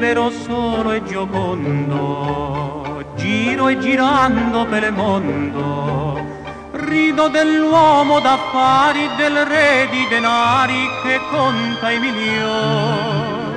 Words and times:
libero, 0.00 0.30
solo 0.30 0.92
e 0.92 1.02
giocondo, 1.04 3.04
giro 3.16 3.68
e 3.68 3.78
girando 3.78 4.64
per 4.64 4.84
il 4.84 4.94
mondo, 4.94 6.18
rido 6.72 7.28
dell'uomo 7.28 8.18
d'affari, 8.18 9.10
del 9.18 9.44
re 9.44 9.88
di 9.90 10.06
denari 10.08 10.88
che 11.02 11.20
conta 11.30 11.90
i 11.90 12.00
milioni. 12.00 13.48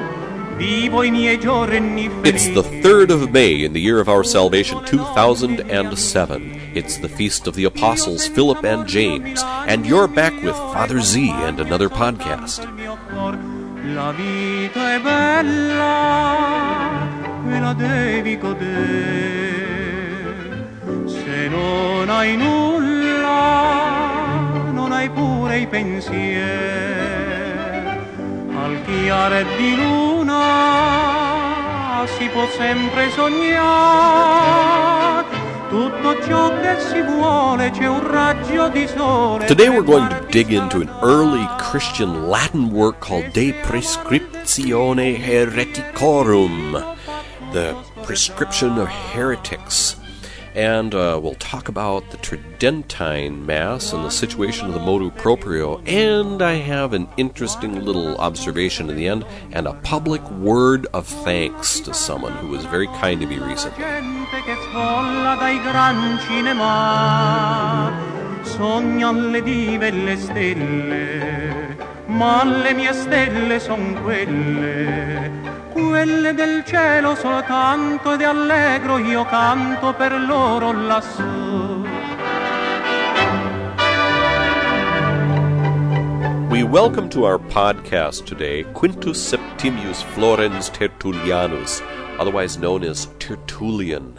It's 2.25 2.47
the 2.53 2.61
3rd 2.61 3.09
of 3.09 3.31
May 3.31 3.63
in 3.63 3.73
the 3.73 3.81
year 3.81 3.99
of 3.99 4.07
our 4.07 4.23
salvation, 4.23 4.83
2007. 4.85 6.59
It's 6.75 6.97
the 6.97 7.09
feast 7.09 7.47
of 7.47 7.55
the 7.55 7.65
apostles 7.65 8.27
Philip 8.27 8.63
and 8.63 8.87
James, 8.87 9.41
and 9.67 9.85
you're 9.85 10.07
back 10.07 10.33
with 10.43 10.55
Father 10.55 11.01
Z 11.01 11.31
and 11.31 11.59
another 11.59 11.89
podcast. 11.89 12.61
La 13.91 14.13
vita 14.13 14.93
è 14.93 14.99
bella 15.01 15.91
e 17.49 17.59
la 17.59 17.73
devi 17.73 18.37
godere. 18.37 18.61
Se 21.05 21.49
non 21.49 22.09
hai 22.09 22.37
nulla, 22.37 23.41
non 24.71 24.93
hai 24.93 25.09
pure 25.09 25.57
i 25.57 25.67
pensieri. 25.67 26.31
Al 28.55 28.81
chiare 28.85 29.45
di 29.57 29.75
luna 29.75 30.41
si 32.17 32.29
può 32.29 32.47
sempre 32.47 33.09
sognare. 33.09 34.63
Tutto 35.73 36.21
ciò 36.21 36.51
che 36.59 36.79
si 36.81 37.01
vuole 37.01 37.71
c'è 37.71 37.87
un 37.87 38.07
raggio 38.07 38.69
di 38.69 38.87
sole. 38.87 39.47
Today 39.47 39.69
we're 39.69 39.81
going 39.81 40.07
to 40.07 40.23
dig 40.29 40.51
into 40.51 40.81
an 40.81 40.89
early 41.01 41.47
Christian 41.57 42.27
Latin 42.29 42.71
work 42.71 42.99
called 42.99 43.31
De 43.31 43.53
Prescriptione 43.63 45.17
Hereticorum, 45.17 46.79
the 47.53 47.75
prescription 48.03 48.77
of 48.77 48.87
heretics 48.87 49.95
and 50.53 50.93
uh, 50.93 51.19
we'll 51.21 51.35
talk 51.35 51.67
about 51.67 52.09
the 52.11 52.17
Tridentine 52.17 53.45
Mass 53.45 53.93
and 53.93 54.03
the 54.03 54.09
situation 54.09 54.67
of 54.67 54.73
the 54.73 54.79
motu 54.79 55.11
proprio, 55.11 55.79
and 55.85 56.41
I 56.41 56.53
have 56.53 56.93
an 56.93 57.07
interesting 57.17 57.83
little 57.83 58.17
observation 58.17 58.89
in 58.89 58.95
the 58.95 59.07
end, 59.07 59.25
and 59.51 59.67
a 59.67 59.73
public 59.81 60.21
word 60.31 60.87
of 60.93 61.07
thanks 61.07 61.79
to 61.81 61.93
someone 61.93 62.33
who 62.33 62.47
was 62.47 62.65
very 62.65 62.87
kind 62.87 63.21
to 63.21 63.27
me 63.27 63.39
recently. 63.39 63.83
Sognan 68.45 69.31
le 69.31 69.41
dive 69.41 69.89
le 69.91 70.17
stelle, 70.17 71.75
ma 72.07 72.43
le 72.43 72.73
mie 72.73 72.93
stelle 72.93 73.59
son 73.59 73.95
quelle 74.03 75.52
quelle 75.73 76.33
del 76.35 76.63
cielo 76.63 77.15
soltanto 77.15 78.13
ed 78.13 78.21
allegro 78.21 78.99
io 78.99 79.25
canto 79.25 79.93
per 79.93 80.13
loro 80.13 80.71
lassù. 80.71 81.81
We 86.49 86.61
welcome 86.61 87.09
to 87.09 87.25
our 87.25 87.39
podcast 87.39 88.25
today 88.25 88.63
Quintus 88.73 89.17
Septimius 89.19 90.03
Florens 90.13 90.69
Tertullianus, 90.69 91.81
otherwise 92.19 92.59
known 92.59 92.83
as 92.83 93.07
Tertullian. 93.17 94.13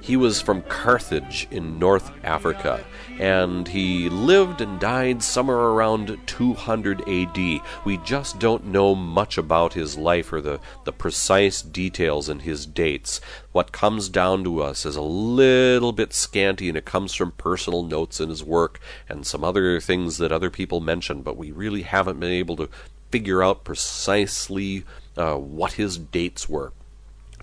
He 0.00 0.16
was 0.16 0.40
from 0.40 0.62
Carthage 0.62 1.46
in 1.52 1.78
North 1.78 2.10
Africa, 2.24 2.80
and 3.18 3.66
he 3.66 4.08
lived 4.08 4.60
and 4.60 4.78
died 4.78 5.22
somewhere 5.22 5.56
around 5.56 6.18
200 6.26 7.08
AD. 7.08 7.60
We 7.84 7.96
just 7.98 8.38
don't 8.38 8.66
know 8.66 8.94
much 8.94 9.36
about 9.36 9.74
his 9.74 9.98
life 9.98 10.32
or 10.32 10.40
the, 10.40 10.60
the 10.84 10.92
precise 10.92 11.60
details 11.60 12.28
and 12.28 12.42
his 12.42 12.64
dates. 12.64 13.20
What 13.52 13.72
comes 13.72 14.08
down 14.08 14.44
to 14.44 14.62
us 14.62 14.86
is 14.86 14.94
a 14.94 15.02
little 15.02 15.92
bit 15.92 16.12
scanty, 16.12 16.68
and 16.68 16.78
it 16.78 16.84
comes 16.84 17.12
from 17.12 17.32
personal 17.32 17.82
notes 17.82 18.20
in 18.20 18.28
his 18.28 18.44
work 18.44 18.80
and 19.08 19.26
some 19.26 19.42
other 19.42 19.80
things 19.80 20.18
that 20.18 20.30
other 20.30 20.50
people 20.50 20.80
mention, 20.80 21.22
but 21.22 21.36
we 21.36 21.50
really 21.50 21.82
haven't 21.82 22.20
been 22.20 22.30
able 22.30 22.56
to 22.56 22.68
figure 23.10 23.42
out 23.42 23.64
precisely 23.64 24.84
uh, 25.16 25.34
what 25.34 25.72
his 25.72 25.98
dates 25.98 26.48
were. 26.48 26.72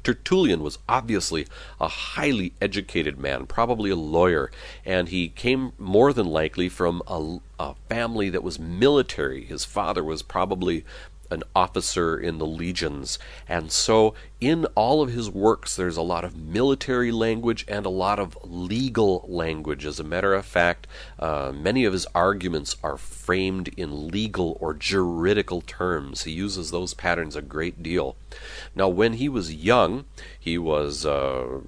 Tertullian 0.05 0.61
was 0.61 0.77
obviously 0.87 1.47
a 1.81 1.87
highly 1.87 2.53
educated 2.61 3.17
man, 3.17 3.47
probably 3.47 3.89
a 3.89 3.95
lawyer, 3.95 4.51
and 4.85 5.09
he 5.09 5.29
came 5.29 5.73
more 5.79 6.13
than 6.13 6.27
likely 6.27 6.69
from 6.69 7.01
a, 7.07 7.39
a 7.59 7.73
family 7.89 8.29
that 8.29 8.43
was 8.43 8.59
military. 8.59 9.43
His 9.43 9.65
father 9.65 10.03
was 10.03 10.21
probably 10.21 10.85
an 11.31 11.41
officer 11.55 12.17
in 12.19 12.37
the 12.37 12.45
legions. 12.45 13.17
And 13.47 13.71
so, 13.71 14.13
in 14.45 14.63
all 14.75 15.01
of 15.01 15.11
his 15.11 15.27
works, 15.27 15.75
there's 15.75 15.97
a 15.97 16.03
lot 16.03 16.23
of 16.23 16.37
military 16.37 17.11
language 17.11 17.65
and 17.67 17.83
a 17.83 17.89
lot 17.89 18.19
of 18.19 18.37
legal 18.43 19.25
language. 19.27 19.87
As 19.87 19.99
a 19.99 20.03
matter 20.03 20.35
of 20.35 20.45
fact, 20.45 20.85
uh, 21.17 21.51
many 21.51 21.83
of 21.83 21.93
his 21.93 22.05
arguments 22.13 22.75
are 22.83 22.95
framed 22.95 23.69
in 23.69 24.07
legal 24.09 24.55
or 24.61 24.75
juridical 24.75 25.61
terms. 25.61 26.25
He 26.25 26.31
uses 26.31 26.69
those 26.69 26.93
patterns 26.93 27.35
a 27.35 27.41
great 27.41 27.81
deal. 27.81 28.17
Now, 28.75 28.87
when 28.87 29.13
he 29.13 29.27
was 29.27 29.55
young, 29.55 30.05
he 30.39 30.59
was, 30.59 31.07
uh, 31.07 31.61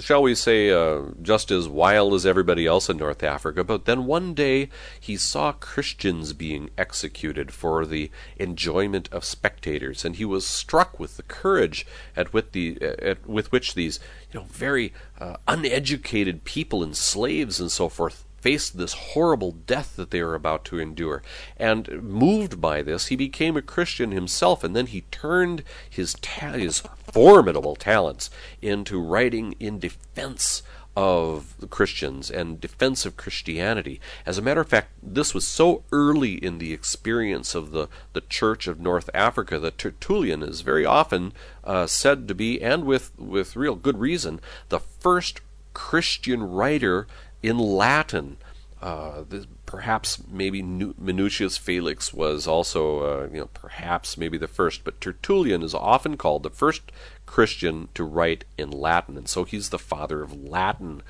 shall 0.00 0.22
we 0.22 0.36
say, 0.36 0.70
uh, 0.70 1.06
just 1.20 1.50
as 1.50 1.68
wild 1.68 2.14
as 2.14 2.24
everybody 2.24 2.66
else 2.66 2.88
in 2.88 2.98
North 2.98 3.24
Africa. 3.24 3.64
But 3.64 3.84
then 3.84 4.06
one 4.06 4.32
day 4.32 4.68
he 5.00 5.16
saw 5.16 5.50
Christians 5.50 6.34
being 6.34 6.70
executed 6.78 7.52
for 7.52 7.84
the 7.84 8.12
enjoyment 8.36 9.08
of 9.10 9.24
spectators, 9.24 10.04
and 10.04 10.14
he 10.14 10.24
was 10.24 10.46
struck 10.46 11.00
with 11.00 11.16
the 11.16 11.24
courage 11.24 11.84
at, 12.16 12.32
with, 12.32 12.52
the, 12.52 12.80
at, 12.80 13.26
with 13.26 13.52
which 13.52 13.74
these 13.74 14.00
you 14.32 14.40
know, 14.40 14.46
very 14.46 14.92
uh, 15.18 15.36
uneducated 15.48 16.44
people 16.44 16.82
and 16.82 16.96
slaves 16.96 17.60
and 17.60 17.70
so 17.70 17.88
forth 17.88 18.24
faced 18.42 18.76
this 18.76 18.92
horrible 18.92 19.52
death 19.52 19.94
that 19.94 20.10
they 20.10 20.20
were 20.20 20.34
about 20.34 20.64
to 20.64 20.80
endure. 20.80 21.22
And 21.56 22.02
moved 22.02 22.60
by 22.60 22.82
this, 22.82 23.06
he 23.06 23.16
became 23.16 23.56
a 23.56 23.62
Christian 23.62 24.10
himself, 24.10 24.64
and 24.64 24.74
then 24.74 24.86
he 24.86 25.02
turned 25.12 25.62
his, 25.88 26.14
ta- 26.14 26.52
his 26.52 26.82
formidable 27.12 27.76
talents 27.76 28.30
into 28.60 29.00
writing 29.00 29.54
in 29.60 29.78
defense 29.78 30.62
of 30.96 31.54
Christians 31.70 32.30
and 32.30 32.60
defense 32.60 33.06
of 33.06 33.16
Christianity. 33.16 34.00
As 34.26 34.36
a 34.36 34.42
matter 34.42 34.60
of 34.60 34.68
fact, 34.68 34.92
this 35.02 35.32
was 35.32 35.46
so 35.46 35.84
early 35.90 36.34
in 36.34 36.58
the 36.58 36.72
experience 36.72 37.54
of 37.54 37.70
the, 37.70 37.88
the 38.12 38.20
Church 38.20 38.66
of 38.66 38.80
North 38.80 39.08
Africa 39.14 39.58
that 39.58 39.78
Tertullian 39.78 40.42
is 40.42 40.60
very 40.60 40.84
often 40.84 41.32
uh, 41.64 41.86
said 41.86 42.28
to 42.28 42.34
be, 42.34 42.60
and 42.60 42.84
with, 42.84 43.18
with 43.18 43.56
real 43.56 43.74
good 43.74 43.98
reason, 43.98 44.40
the 44.68 44.80
first 44.80 45.40
Christian 45.72 46.42
writer 46.42 47.06
in 47.42 47.58
Latin. 47.58 48.36
Uh, 48.82 49.22
this, 49.28 49.46
perhaps 49.64 50.20
maybe 50.28 50.60
Minucius 50.60 51.56
Felix 51.56 52.12
was 52.12 52.48
also, 52.48 52.98
uh, 52.98 53.28
you 53.32 53.38
know, 53.38 53.50
perhaps 53.54 54.18
maybe 54.18 54.36
the 54.36 54.48
first, 54.48 54.82
but 54.82 55.00
Tertullian 55.00 55.62
is 55.62 55.72
often 55.72 56.16
called 56.16 56.42
the 56.42 56.50
first 56.50 56.90
Christian 57.24 57.88
to 57.94 58.02
write 58.02 58.44
in 58.58 58.72
Latin, 58.72 59.16
and 59.16 59.28
so 59.28 59.44
he's 59.44 59.70
the 59.70 59.78
father 59.78 60.20
of 60.20 60.34
Latin 60.34 61.02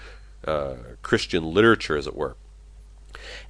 uh, 0.46 0.74
Christian 1.00 1.54
literature, 1.54 1.96
as 1.96 2.06
it 2.06 2.14
were. 2.14 2.36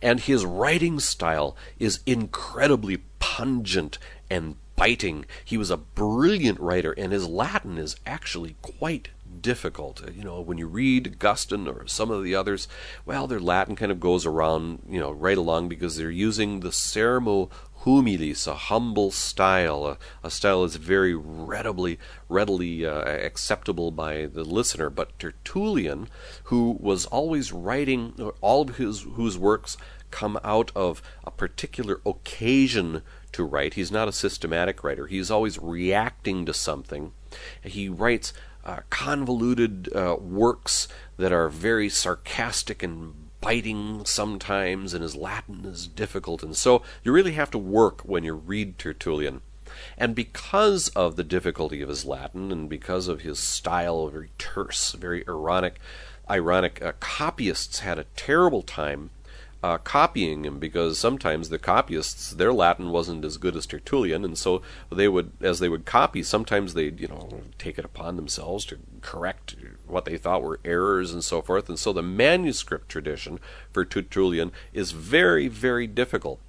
And 0.00 0.21
his 0.21 0.44
writing 0.44 1.00
style 1.00 1.56
is 1.81 2.00
incredibly 2.06 2.99
pungent 3.19 3.99
and 4.31 4.55
biting. 4.77 5.25
He 5.44 5.56
was 5.56 5.71
a 5.71 5.77
brilliant 5.77 6.61
writer, 6.61 6.93
and 6.93 7.12
his 7.12 7.27
Latin 7.27 7.77
is 7.77 7.97
actually 8.06 8.55
quite 8.62 9.09
difficult. 9.41 10.03
You 10.15 10.25
know, 10.25 10.41
when 10.41 10.59
you 10.59 10.66
read 10.66 11.06
Augustine 11.06 11.67
or 11.67 11.87
some 11.87 12.11
of 12.11 12.23
the 12.23 12.34
others, 12.34 12.69
well, 13.06 13.26
their 13.26 13.40
Latin 13.40 13.76
kind 13.76 13.93
of 13.93 14.00
goes 14.00 14.26
around, 14.26 14.81
you 14.88 15.00
know, 15.00 15.11
right 15.11 15.38
along 15.38 15.69
because 15.69 15.96
they're 15.96 16.11
using 16.11 16.61
the 16.61 16.70
sermo 16.70 17.50
humilis, 17.84 18.46
a 18.46 18.55
humble 18.55 19.11
style, 19.11 19.87
a, 19.87 19.99
a 20.23 20.31
style 20.31 20.62
that's 20.62 20.76
very 20.76 21.14
readily, 21.14 21.99
readily 22.29 22.87
uh, 22.87 23.02
acceptable 23.02 23.90
by 23.90 24.26
the 24.26 24.44
listener. 24.44 24.90
But 24.90 25.19
Tertullian, 25.19 26.08
who 26.44 26.76
was 26.81 27.06
always 27.06 27.52
writing, 27.52 28.14
all 28.40 28.62
of 28.62 28.76
his 28.76 29.02
whose 29.02 29.37
works 29.37 29.76
come 30.11 30.38
out 30.44 30.70
of 30.76 31.02
a 31.25 31.31
particular 31.31 32.00
occasion 32.06 33.02
to 33.32 33.44
write. 33.44 33.75
He's 33.75 33.90
not 33.90 34.08
a 34.08 34.12
systematic 34.12 34.85
writer. 34.85 35.06
He's 35.06 35.31
always 35.31 35.58
reacting 35.58 36.46
to 36.46 36.55
something. 36.55 37.12
He 37.62 37.88
writes 37.88 38.32
uh, 38.64 38.81
convoluted 38.91 39.88
uh, 39.94 40.17
works 40.20 40.88
that 41.17 41.32
are 41.32 41.49
very 41.49 41.88
sarcastic 41.88 42.82
and 42.82 43.14
biting 43.41 44.05
sometimes, 44.05 44.94
and 44.94 45.03
his 45.03 45.17
Latin 45.17 45.64
is 45.64 45.87
difficult. 45.88 46.43
And 46.43 46.56
so 46.56 46.82
you 47.03 47.12
really 47.12 47.32
have 47.32 47.50
to 47.50 47.59
work 47.59 48.03
when 48.03 48.25
you 48.25 48.35
read 48.35 48.79
Tertullian. 48.79 49.43
And 49.99 50.14
because 50.14 50.88
of 50.91 51.17
the 51.17 51.25
difficulty 51.25 51.82
of 51.82 51.88
his 51.88 52.05
Latin, 52.05 52.53
and 52.53 52.69
because 52.69 53.09
of 53.09 53.23
his 53.23 53.38
style, 53.38 54.09
very 54.09 54.31
terse, 54.38 54.93
very 54.93 55.26
ironic, 55.29 55.81
ironic, 56.31 56.81
uh, 56.82 56.93
copyists 57.00 57.81
had 57.81 57.99
a 57.99 58.06
terrible 58.17 58.62
time 58.62 59.11
uh, 59.62 59.79
copying 59.79 60.44
him 60.44 60.59
because 60.59 60.99
sometimes 60.99 61.49
the 61.49 61.59
copyists 61.59 62.31
their 62.32 62.53
Latin 62.53 62.91
wasn't 62.91 63.25
as 63.25 63.37
good 63.37 63.55
as 63.56 63.67
Tertullian, 63.67 64.25
and 64.25 64.37
so 64.37 64.62
they 64.91 65.09
would, 65.09 65.32
as 65.41 65.61
they 65.61 65.69
would 65.69 65.85
copy, 65.85 66.23
sometimes 66.23 66.75
they'd 66.75 67.00
you 67.00 67.09
know 67.09 67.43
take 67.59 67.79
it 67.79 67.85
upon 67.85 68.17
themselves 68.17 68.64
to 68.67 68.79
correct 69.00 69.55
what 69.87 70.05
they 70.05 70.17
thought 70.17 70.43
were 70.43 70.61
errors 70.64 71.12
and 71.12 71.23
so 71.23 71.41
forth, 71.41 71.69
and 71.69 71.79
so 71.79 71.93
the 71.93 72.03
manuscript 72.03 72.88
tradition 72.88 73.38
for 73.73 73.85
Tertullian 73.85 74.50
is 74.73 74.93
very 74.93 75.49
very 75.49 75.87
difficult. 75.87 76.41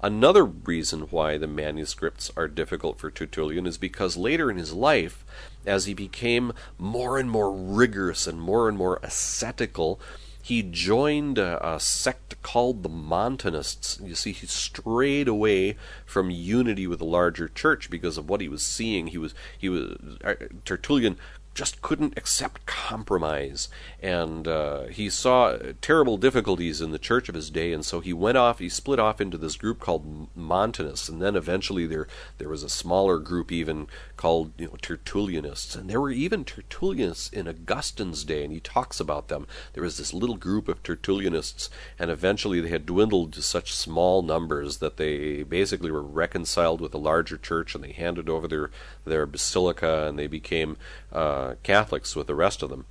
Another 0.00 0.44
reason 0.44 1.02
why 1.02 1.36
the 1.36 1.46
manuscripts 1.46 2.32
are 2.36 2.48
difficult 2.48 2.98
for 2.98 3.10
Tertullian 3.10 3.66
is 3.66 3.76
because 3.76 4.16
later 4.16 4.50
in 4.50 4.56
his 4.56 4.72
life, 4.72 5.24
as 5.66 5.84
he 5.84 5.94
became 5.94 6.52
more 6.78 7.18
and 7.18 7.30
more 7.30 7.52
rigorous 7.52 8.26
and 8.26 8.40
more 8.40 8.68
and 8.68 8.78
more 8.78 8.98
ascetical, 9.02 10.00
he 10.46 10.62
joined 10.62 11.38
a, 11.38 11.74
a, 11.74 11.80
sect 11.80 12.40
called 12.40 12.84
the 12.84 12.88
Montanists. 12.88 13.98
You 14.00 14.14
see, 14.14 14.30
he 14.30 14.46
strayed 14.46 15.26
away 15.26 15.76
from 16.04 16.30
unity 16.30 16.86
with 16.86 17.00
the 17.00 17.04
larger 17.04 17.48
church 17.48 17.90
because 17.90 18.16
of 18.16 18.28
what 18.30 18.40
he 18.40 18.48
was 18.48 18.62
seeing. 18.62 19.08
He 19.08 19.18
was 19.18 19.34
he 19.58 19.68
was 19.68 19.96
uh, 20.22 20.34
Tertullian 20.64 21.18
just 21.56 21.80
couldn't 21.80 22.18
accept 22.18 22.66
compromise. 22.66 23.68
And 24.02 24.46
uh, 24.46 24.82
he 24.84 25.08
saw 25.08 25.56
terrible 25.80 26.18
difficulties 26.18 26.82
in 26.82 26.92
the 26.92 26.98
church 26.98 27.30
of 27.30 27.34
his 27.34 27.48
day, 27.48 27.72
and 27.72 27.84
so 27.84 28.00
he 28.00 28.12
went 28.12 28.36
off, 28.36 28.58
he 28.58 28.68
split 28.68 29.00
off 29.00 29.22
into 29.22 29.38
this 29.38 29.56
group 29.56 29.80
called 29.80 30.28
Montanists, 30.36 31.08
and 31.08 31.20
then 31.20 31.34
eventually 31.34 31.86
there, 31.86 32.06
there 32.36 32.50
was 32.50 32.62
a 32.62 32.68
smaller 32.68 33.18
group 33.18 33.50
even 33.50 33.86
called 34.18 34.52
you 34.58 34.66
know, 34.66 34.74
Tertullianists. 34.74 35.74
And 35.74 35.88
there 35.88 36.00
were 36.00 36.10
even 36.10 36.44
Tertullianists 36.44 37.32
in 37.32 37.48
Augustine's 37.48 38.22
day, 38.24 38.44
and 38.44 38.52
he 38.52 38.60
talks 38.60 39.00
about 39.00 39.28
them. 39.28 39.46
There 39.72 39.82
was 39.82 39.96
this 39.96 40.12
little 40.12 40.36
group 40.36 40.68
of 40.68 40.82
Tertullianists, 40.82 41.70
and 41.98 42.10
eventually 42.10 42.60
they 42.60 42.68
had 42.68 42.84
dwindled 42.84 43.32
to 43.32 43.42
such 43.42 43.74
small 43.74 44.20
numbers 44.22 44.78
that 44.78 44.98
they 44.98 45.42
basically 45.42 45.90
were 45.90 46.02
reconciled 46.02 46.82
with 46.82 46.92
the 46.92 46.98
larger 46.98 47.38
church, 47.38 47.74
and 47.74 47.82
they 47.82 47.92
handed 47.92 48.28
over 48.28 48.46
their, 48.46 48.70
their 49.06 49.24
basilica, 49.24 50.06
and 50.06 50.18
they 50.18 50.26
became 50.26 50.76
uh, 51.12 51.45
Catholics 51.62 52.14
with 52.14 52.26
the 52.26 52.34
rest 52.34 52.62
of 52.62 52.70
them. 52.70 52.86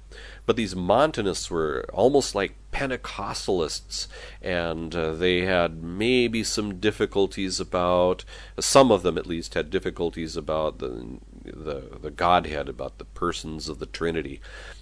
But 0.45 0.55
these 0.55 0.75
Montanists 0.75 1.51
were 1.51 1.85
almost 1.93 2.35
like 2.35 2.55
Pentecostalists, 2.71 4.07
and 4.41 4.95
uh, 4.95 5.13
they 5.13 5.41
had 5.41 5.83
maybe 5.83 6.43
some 6.43 6.79
difficulties 6.79 7.59
about, 7.59 8.25
some 8.59 8.91
of 8.91 9.03
them 9.03 9.17
at 9.17 9.27
least 9.27 9.53
had 9.53 9.69
difficulties 9.69 10.35
about 10.37 10.79
the, 10.79 11.19
the, 11.43 11.97
the 12.01 12.11
Godhead, 12.11 12.69
about 12.69 12.97
the 12.97 13.05
persons 13.05 13.67
of 13.69 13.79
the 13.79 13.85
Trinity. 13.85 14.41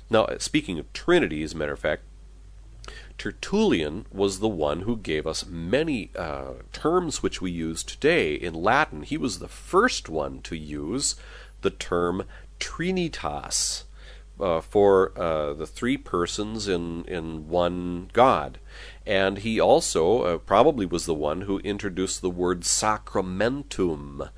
Now, 0.09 0.27
speaking 0.37 0.79
of 0.79 0.91
Trinity, 0.93 1.43
as 1.43 1.53
a 1.53 1.57
matter 1.57 1.73
of 1.73 1.79
fact, 1.79 2.03
Tertullian 3.17 4.05
was 4.11 4.39
the 4.39 4.49
one 4.49 4.81
who 4.81 4.97
gave 4.97 5.25
us 5.25 5.45
many 5.45 6.11
uh, 6.15 6.53
terms 6.73 7.23
which 7.23 7.41
we 7.41 7.51
use 7.51 7.83
today 7.83 8.33
in 8.33 8.53
Latin. 8.53 9.03
He 9.03 9.17
was 9.17 9.39
the 9.39 9.47
first 9.47 10.09
one 10.09 10.41
to 10.41 10.57
use 10.57 11.15
the 11.61 11.69
term 11.69 12.25
Trinitas 12.63 13.83
uh, 14.39 14.61
for 14.61 15.11
uh, 15.19 15.53
the 15.53 15.67
three 15.67 15.97
persons 15.97 16.67
in, 16.67 17.03
in 17.05 17.49
one 17.49 18.09
God. 18.13 18.59
And 19.05 19.39
he 19.39 19.59
also 19.59 20.21
uh, 20.21 20.37
probably 20.37 20.85
was 20.85 21.05
the 21.05 21.13
one 21.13 21.41
who 21.41 21.59
introduced 21.59 22.21
the 22.21 22.29
word 22.29 22.61
sacramentum. 22.61 24.29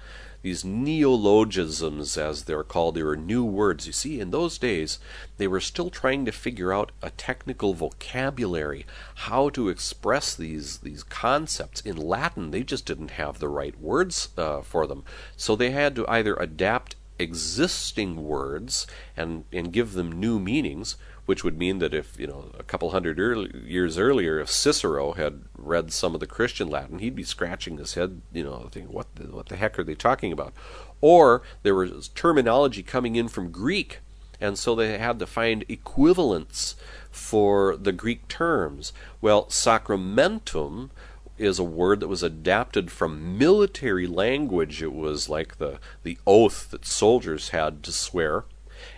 These 0.41 0.65
neologisms, 0.65 2.19
as 2.19 2.43
they're 2.43 2.63
called, 2.63 2.95
they 2.95 3.03
were 3.03 3.15
new 3.15 3.43
words. 3.43 3.87
You 3.87 3.93
see, 3.93 4.19
in 4.19 4.29
those 4.29 4.59
days, 4.59 4.99
they 5.37 5.47
were 5.47 5.59
still 5.59 5.89
trying 5.89 6.23
to 6.25 6.31
figure 6.31 6.71
out 6.71 6.91
a 7.01 7.09
technical 7.09 7.73
vocabulary, 7.73 8.85
how 9.15 9.49
to 9.49 9.69
express 9.69 10.35
these 10.35 10.77
these 10.79 11.01
concepts 11.01 11.81
in 11.81 11.97
Latin. 11.97 12.51
They 12.51 12.61
just 12.61 12.85
didn't 12.85 13.11
have 13.11 13.39
the 13.39 13.49
right 13.49 13.79
words 13.81 14.29
uh, 14.37 14.61
for 14.61 14.85
them, 14.85 15.03
so 15.35 15.55
they 15.55 15.71
had 15.71 15.95
to 15.95 16.07
either 16.07 16.35
adapt 16.35 16.95
existing 17.17 18.23
words 18.23 18.87
and, 19.15 19.45
and 19.51 19.71
give 19.71 19.93
them 19.93 20.11
new 20.11 20.39
meanings, 20.39 20.97
which 21.25 21.43
would 21.43 21.57
mean 21.57 21.79
that 21.79 21.93
if, 21.93 22.19
you 22.19 22.27
know, 22.27 22.51
a 22.57 22.63
couple 22.63 22.91
hundred 22.91 23.19
early, 23.19 23.51
years 23.65 23.97
earlier, 23.97 24.39
if 24.39 24.49
Cicero 24.49 25.13
had 25.13 25.43
read 25.57 25.91
some 25.91 26.13
of 26.13 26.19
the 26.19 26.27
Christian 26.27 26.67
Latin, 26.67 26.99
he'd 26.99 27.15
be 27.15 27.23
scratching 27.23 27.77
his 27.77 27.95
head, 27.95 28.21
you 28.31 28.43
know, 28.43 28.67
thinking, 28.71 28.93
what 28.93 29.13
the, 29.15 29.23
what 29.23 29.47
the 29.47 29.55
heck 29.55 29.79
are 29.79 29.83
they 29.83 29.95
talking 29.95 30.31
about? 30.31 30.53
Or 31.01 31.41
there 31.63 31.75
was 31.75 32.09
terminology 32.09 32.83
coming 32.83 33.15
in 33.15 33.27
from 33.27 33.51
Greek, 33.51 33.99
and 34.39 34.57
so 34.57 34.75
they 34.75 34.97
had 34.97 35.19
to 35.19 35.25
find 35.25 35.65
equivalents 35.69 36.75
for 37.09 37.75
the 37.77 37.91
Greek 37.93 38.27
terms. 38.27 38.93
Well, 39.21 39.49
sacramentum 39.49 40.91
is 41.37 41.59
a 41.59 41.63
word 41.63 41.99
that 41.99 42.07
was 42.07 42.23
adapted 42.23 42.91
from 42.91 43.37
military 43.37 44.07
language. 44.07 44.81
It 44.81 44.93
was 44.93 45.29
like 45.29 45.57
the, 45.57 45.79
the 46.03 46.17
oath 46.25 46.69
that 46.71 46.85
soldiers 46.85 47.49
had 47.49 47.83
to 47.83 47.91
swear. 47.91 48.45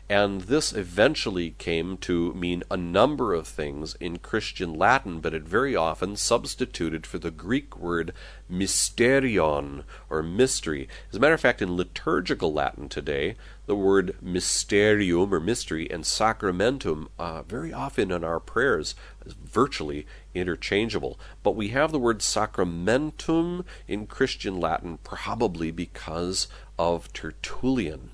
And 0.10 0.42
this 0.42 0.72
eventually 0.74 1.51
came 1.51 1.98
to 1.98 2.34
mean 2.34 2.63
a 2.72 2.78
number 2.78 3.34
of 3.34 3.48
things 3.48 3.95
in 4.00 4.19
Christian 4.19 4.74
Latin, 4.74 5.19
but 5.19 5.34
it 5.34 5.44
very 5.44 5.75
often 5.75 6.16
substituted 6.16 7.06
for 7.06 7.19
the 7.19 7.31
Greek 7.31 7.78
word 7.78 8.13
mysterion, 8.50 9.83
or 10.10 10.24
mystery. 10.24 10.88
As 11.10 11.18
a 11.18 11.19
matter 11.19 11.33
of 11.33 11.42
fact, 11.42 11.62
in 11.62 11.75
liturgical 11.75 12.54
Latin 12.54 12.88
today, 12.88 13.36
the 13.68 13.75
word 13.75 14.16
mysterium, 14.22 15.34
or 15.34 15.40
mystery, 15.40 15.88
and 15.92 16.04
sacramentum, 16.04 17.10
uh, 17.19 17.44
very 17.44 17.72
often 17.72 18.12
in 18.12 18.24
our 18.24 18.40
prayers, 18.40 18.96
is 19.25 19.34
virtually 19.34 20.08
interchangeable. 20.34 21.19
But 21.44 21.56
we 21.56 21.69
have 21.69 21.92
the 21.92 22.00
word 22.00 22.19
sacramentum 22.19 23.66
in 23.88 24.08
Christian 24.08 24.60
Latin 24.60 24.98
probably 25.04 25.69
because 25.69 26.48
of 26.80 27.12
Tertullian. 27.14 28.12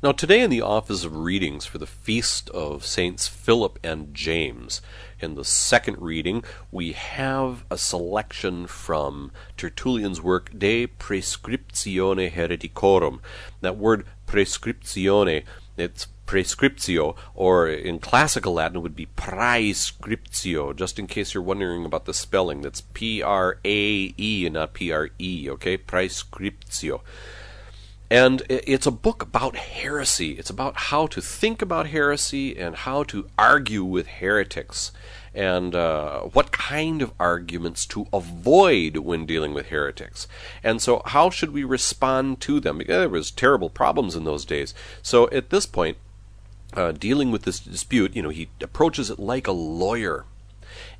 Now, 0.00 0.12
today 0.12 0.42
in 0.42 0.50
the 0.50 0.62
office 0.62 1.02
of 1.02 1.16
readings 1.16 1.66
for 1.66 1.78
the 1.78 1.86
feast 1.86 2.48
of 2.50 2.86
Saints 2.86 3.26
Philip 3.26 3.80
and 3.82 4.14
James, 4.14 4.80
in 5.18 5.34
the 5.34 5.44
second 5.44 6.00
reading, 6.00 6.44
we 6.70 6.92
have 6.92 7.64
a 7.68 7.76
selection 7.76 8.68
from 8.68 9.32
Tertullian's 9.56 10.22
work 10.22 10.56
De 10.56 10.86
Prescriptione 10.86 12.30
Hereticorum. 12.30 13.18
That 13.60 13.76
word 13.76 14.06
prescriptione, 14.28 15.42
it's 15.76 16.06
prescriptio, 16.26 17.16
or 17.34 17.68
in 17.68 17.98
classical 17.98 18.52
Latin 18.52 18.76
it 18.76 18.80
would 18.80 18.94
be 18.94 19.08
praescriptio, 19.16 20.76
just 20.76 20.98
in 20.98 21.06
case 21.06 21.32
you're 21.32 21.42
wondering 21.42 21.84
about 21.84 22.04
the 22.04 22.14
spelling. 22.14 22.60
That's 22.60 22.82
P 22.82 23.22
R 23.22 23.58
A 23.64 24.14
E 24.16 24.46
and 24.46 24.54
not 24.54 24.74
P 24.74 24.92
R 24.92 25.08
E, 25.18 25.48
okay? 25.50 25.78
Praescriptio. 25.78 27.00
And 28.10 28.42
it's 28.48 28.86
a 28.86 28.90
book 28.90 29.22
about 29.22 29.56
heresy. 29.56 30.32
It's 30.32 30.48
about 30.50 30.76
how 30.76 31.06
to 31.08 31.20
think 31.20 31.60
about 31.60 31.88
heresy 31.88 32.58
and 32.58 32.74
how 32.74 33.02
to 33.04 33.28
argue 33.38 33.84
with 33.84 34.06
heretics 34.06 34.92
and 35.38 35.72
uh, 35.72 36.22
what 36.22 36.50
kind 36.50 37.00
of 37.00 37.12
arguments 37.20 37.86
to 37.86 38.08
avoid 38.12 38.96
when 38.96 39.24
dealing 39.24 39.54
with 39.54 39.66
heretics. 39.68 40.26
And 40.64 40.82
so, 40.82 41.00
how 41.06 41.30
should 41.30 41.52
we 41.52 41.62
respond 41.62 42.40
to 42.40 42.58
them? 42.58 42.78
Because 42.78 42.98
there 42.98 43.08
was 43.08 43.30
terrible 43.30 43.70
problems 43.70 44.16
in 44.16 44.24
those 44.24 44.44
days. 44.44 44.74
So, 45.00 45.30
at 45.30 45.50
this 45.50 45.64
point, 45.64 45.96
uh, 46.74 46.90
dealing 46.90 47.30
with 47.30 47.44
this 47.44 47.60
dispute, 47.60 48.16
you 48.16 48.22
know, 48.22 48.30
he 48.30 48.48
approaches 48.60 49.10
it 49.10 49.20
like 49.20 49.46
a 49.46 49.52
lawyer. 49.52 50.24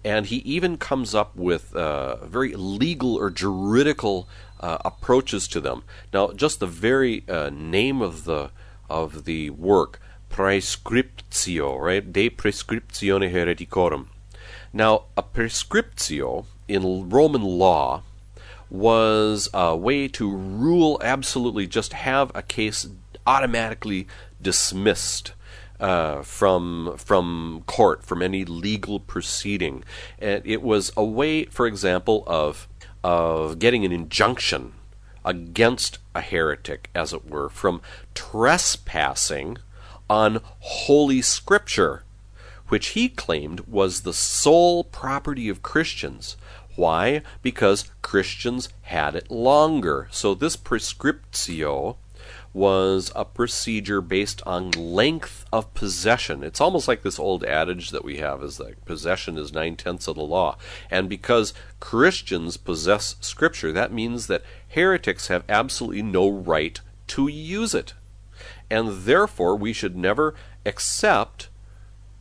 And 0.04 0.26
he 0.26 0.36
even 0.36 0.76
comes 0.76 1.16
up 1.16 1.34
with 1.34 1.74
uh, 1.74 2.24
very 2.24 2.54
legal 2.54 3.16
or 3.16 3.30
juridical 3.30 4.28
uh, 4.60 4.78
approaches 4.84 5.48
to 5.48 5.60
them. 5.60 5.82
Now, 6.12 6.30
just 6.30 6.60
the 6.60 6.68
very 6.68 7.24
uh, 7.28 7.50
name 7.50 8.00
of 8.00 8.22
the 8.22 8.50
of 8.88 9.24
the 9.24 9.50
work, 9.50 10.00
prescriptio, 10.30 11.76
right? 11.80 12.12
De 12.12 12.30
prescriptione 12.30 13.32
hereticorum. 13.32 14.06
Now, 14.78 15.06
a 15.16 15.24
prescriptio 15.24 16.44
in 16.68 17.10
Roman 17.10 17.42
law 17.42 18.04
was 18.70 19.48
a 19.52 19.74
way 19.74 20.06
to 20.06 20.30
rule 20.30 21.00
absolutely, 21.02 21.66
just 21.66 21.94
have 21.94 22.30
a 22.32 22.42
case 22.42 22.86
automatically 23.26 24.06
dismissed. 24.40 25.32
Uh, 25.80 26.22
from 26.22 26.96
from 26.96 27.62
court, 27.66 28.04
from 28.04 28.20
any 28.20 28.44
legal 28.44 28.98
proceeding, 28.98 29.84
and 30.18 30.42
it 30.44 30.60
was 30.60 30.90
a 30.96 31.04
way, 31.04 31.44
for 31.44 31.68
example, 31.68 32.24
of 32.26 32.66
of 33.04 33.60
getting 33.60 33.84
an 33.84 33.92
injunction 33.92 34.72
against 35.24 35.98
a 36.16 36.20
heretic, 36.20 36.90
as 36.96 37.12
it 37.12 37.30
were, 37.30 37.48
from 37.48 37.80
trespassing 38.12 39.58
on 40.10 40.40
Holy 40.58 41.22
Scripture, 41.22 42.02
which 42.68 42.88
he 42.88 43.08
claimed 43.08 43.60
was 43.60 44.00
the 44.00 44.12
sole 44.12 44.84
property 44.84 45.48
of 45.48 45.62
Christians. 45.62 46.36
Why? 46.76 47.22
Because 47.42 47.90
Christians 48.02 48.68
had 48.82 49.16
it 49.16 49.30
longer. 49.30 50.08
So 50.10 50.34
this 50.34 50.56
prescriptio 50.56 51.96
was 52.52 53.12
a 53.14 53.24
procedure 53.24 54.00
based 54.00 54.42
on 54.46 54.70
length 54.70 55.44
of 55.52 55.72
possession. 55.74 56.42
It's 56.42 56.60
almost 56.60 56.88
like 56.88 57.02
this 57.02 57.18
old 57.18 57.44
adage 57.44 57.90
that 57.90 58.04
we 58.04 58.18
have 58.18 58.42
is 58.42 58.56
that 58.56 58.84
possession 58.84 59.36
is 59.36 59.52
nine 59.52 59.76
tenths 59.76 60.08
of 60.08 60.16
the 60.16 60.22
law. 60.22 60.56
And 60.90 61.08
because 61.08 61.54
Christians 61.80 62.56
possess 62.56 63.16
Scripture, 63.20 63.72
that 63.72 63.92
means 63.92 64.26
that 64.26 64.42
heretics 64.68 65.28
have 65.28 65.44
absolutely 65.48 66.02
no 66.02 66.28
right 66.28 66.80
to 67.08 67.28
use 67.28 67.74
it. 67.74 67.94
And 68.70 69.02
therefore, 69.02 69.56
we 69.56 69.72
should 69.72 69.96
never 69.96 70.34
accept 70.64 71.48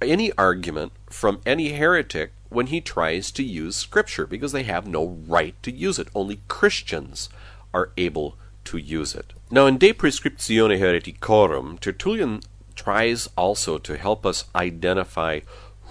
any 0.02 0.32
argument 0.34 0.94
from 1.10 1.42
any 1.46 1.74
heretic 1.74 2.32
when 2.50 2.68
he 2.68 2.82
tries 2.82 3.32
to 3.32 3.44
use 3.44 3.76
Scripture 3.76 4.26
because 4.26 4.52
they 4.52 4.64
have 4.64 4.88
no 4.88 5.18
right 5.28 5.56
to 5.64 5.72
use 5.72 6.00
it. 6.00 6.08
Only 6.16 6.42
Christians 6.48 7.30
are 7.74 7.92
able 7.98 8.38
to 8.66 8.78
use 8.78 9.16
it. 9.16 9.34
Now, 9.50 9.66
in 9.66 9.78
De 9.78 9.94
Prescriptione 9.94 10.80
Hereticorum, 10.80 11.80
Tertullian 11.80 12.42
tries 12.76 13.28
also 13.38 13.78
to 13.78 13.98
help 13.98 14.26
us 14.26 14.46
identify 14.56 15.42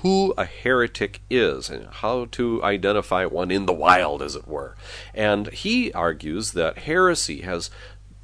who 0.03 0.35
a 0.37 0.45
heretic 0.45 1.21
is 1.31 1.71
and 1.71 1.87
how 1.87 2.27
to 2.27 2.63
identify 2.63 3.25
one 3.25 3.51
in 3.51 3.67
the 3.67 3.73
wild, 3.73 4.23
as 4.23 4.37
it 4.37 4.47
were. 4.47 4.77
And 5.15 5.49
he 5.49 5.91
argues 5.93 6.53
that 6.53 6.79
heresy 6.81 7.41
has 7.43 7.71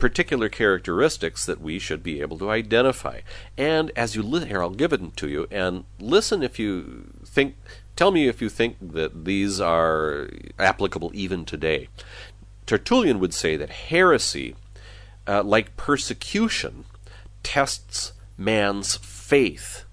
particular 0.03 0.49
characteristics 0.49 1.47
that 1.47 1.61
we 1.61 1.79
should 1.79 2.03
be 2.03 2.21
able 2.21 2.37
to 2.37 2.51
identify. 2.51 3.21
And 3.57 3.93
as 3.95 4.17
you 4.17 4.23
listen 4.25 4.49
here, 4.49 4.61
I'll 4.61 4.71
give 4.71 4.93
it 4.93 5.17
to 5.17 5.29
you 5.29 5.47
and 5.49 5.85
listen 6.01 6.43
if 6.43 6.59
you 6.59 7.13
think. 7.25 7.55
Tell 7.95 8.11
me 8.11 8.27
if 8.27 8.43
you 8.43 8.49
think 8.49 8.79
that 8.81 9.25
these 9.25 9.61
are 9.61 10.29
applicable 10.59 11.13
even 11.15 11.45
today. 11.45 11.87
Tertullian 12.67 13.21
would 13.21 13.33
say 13.33 13.57
that 13.57 13.71
heresy, 13.71 14.57
uh, 15.29 15.45
like 15.45 15.77
persecution, 15.77 16.85
tests 17.45 18.13
man's 18.37 18.97
faith. 18.97 19.85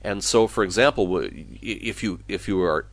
And 0.00 0.22
so, 0.22 0.46
for 0.46 0.62
example, 0.62 1.20
if 1.60 2.04
you 2.04 2.20
if 2.28 2.46
you 2.46 2.62
are 2.62 2.86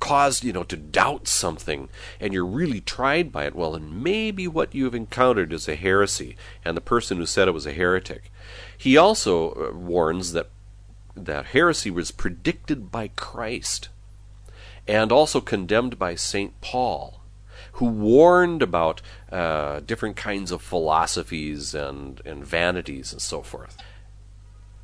caused 0.00 0.44
you 0.44 0.52
know 0.52 0.64
to 0.64 0.76
doubt 0.76 1.28
something 1.28 1.88
and 2.20 2.32
you're 2.32 2.46
really 2.46 2.80
tried 2.80 3.32
by 3.32 3.44
it, 3.44 3.54
well, 3.54 3.72
then 3.72 4.02
maybe 4.02 4.46
what 4.46 4.74
you've 4.74 4.94
encountered 4.94 5.52
is 5.52 5.68
a 5.68 5.76
heresy, 5.76 6.36
and 6.64 6.76
the 6.76 6.80
person 6.80 7.18
who 7.18 7.26
said 7.26 7.48
it 7.48 7.52
was 7.52 7.66
a 7.66 7.72
heretic. 7.72 8.30
He 8.76 8.96
also 8.96 9.52
uh, 9.52 9.76
warns 9.76 10.32
that 10.32 10.50
that 11.14 11.46
heresy 11.46 11.90
was 11.90 12.10
predicted 12.10 12.90
by 12.92 13.08
Christ 13.08 13.88
and 14.86 15.10
also 15.10 15.40
condemned 15.40 15.98
by 15.98 16.14
Saint 16.14 16.60
Paul 16.60 17.20
who 17.76 17.86
warned 17.86 18.62
about 18.62 19.02
uh, 19.30 19.80
different 19.80 20.16
kinds 20.16 20.50
of 20.50 20.62
philosophies 20.62 21.74
and, 21.74 22.22
and 22.24 22.44
vanities 22.44 23.12
and 23.12 23.20
so 23.20 23.42
forth. 23.42 23.76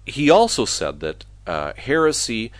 He 0.04 0.28
also 0.28 0.66
said 0.66 1.00
that 1.00 1.24
uh, 1.46 1.72
heresy 1.76 2.52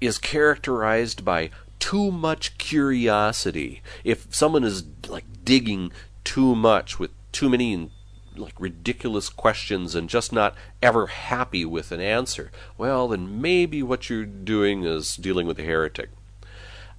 is 0.00 0.18
characterized 0.18 1.24
by 1.24 1.50
too 1.82 2.12
much 2.12 2.56
curiosity. 2.58 3.82
If 4.04 4.32
someone 4.32 4.62
is 4.62 4.84
like 5.08 5.24
digging 5.44 5.90
too 6.22 6.54
much 6.54 7.00
with 7.00 7.10
too 7.32 7.50
many 7.50 7.90
like 8.36 8.54
ridiculous 8.60 9.28
questions 9.28 9.96
and 9.96 10.08
just 10.08 10.32
not 10.32 10.54
ever 10.80 11.08
happy 11.08 11.64
with 11.64 11.90
an 11.90 12.00
answer, 12.00 12.52
well, 12.78 13.08
then 13.08 13.40
maybe 13.42 13.82
what 13.82 14.08
you're 14.08 14.24
doing 14.24 14.84
is 14.84 15.16
dealing 15.16 15.48
with 15.48 15.58
a 15.58 15.64
heretic. 15.64 16.10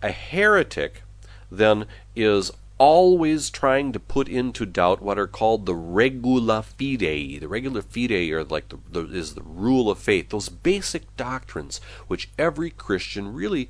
A 0.02 0.12
heretic 0.12 1.04
then 1.50 1.86
is 2.14 2.52
always 2.78 3.50
trying 3.50 3.94
to 3.94 4.00
put 4.02 4.28
into 4.28 4.66
doubt 4.66 5.02
what 5.02 5.18
are 5.18 5.28
called 5.28 5.66
the 5.66 5.76
regula 5.76 6.62
fidei. 6.78 7.40
The 7.40 7.48
regula 7.48 7.82
fidei 7.82 8.32
are 8.32 8.44
like 8.44 8.68
the, 8.68 8.80
the, 8.92 9.06
is 9.16 9.36
the 9.36 9.44
rule 9.44 9.90
of 9.90 10.00
faith, 10.00 10.30
those 10.30 10.50
basic 10.50 11.16
doctrines 11.16 11.80
which 12.08 12.30
every 12.38 12.70
Christian 12.70 13.34
really 13.34 13.70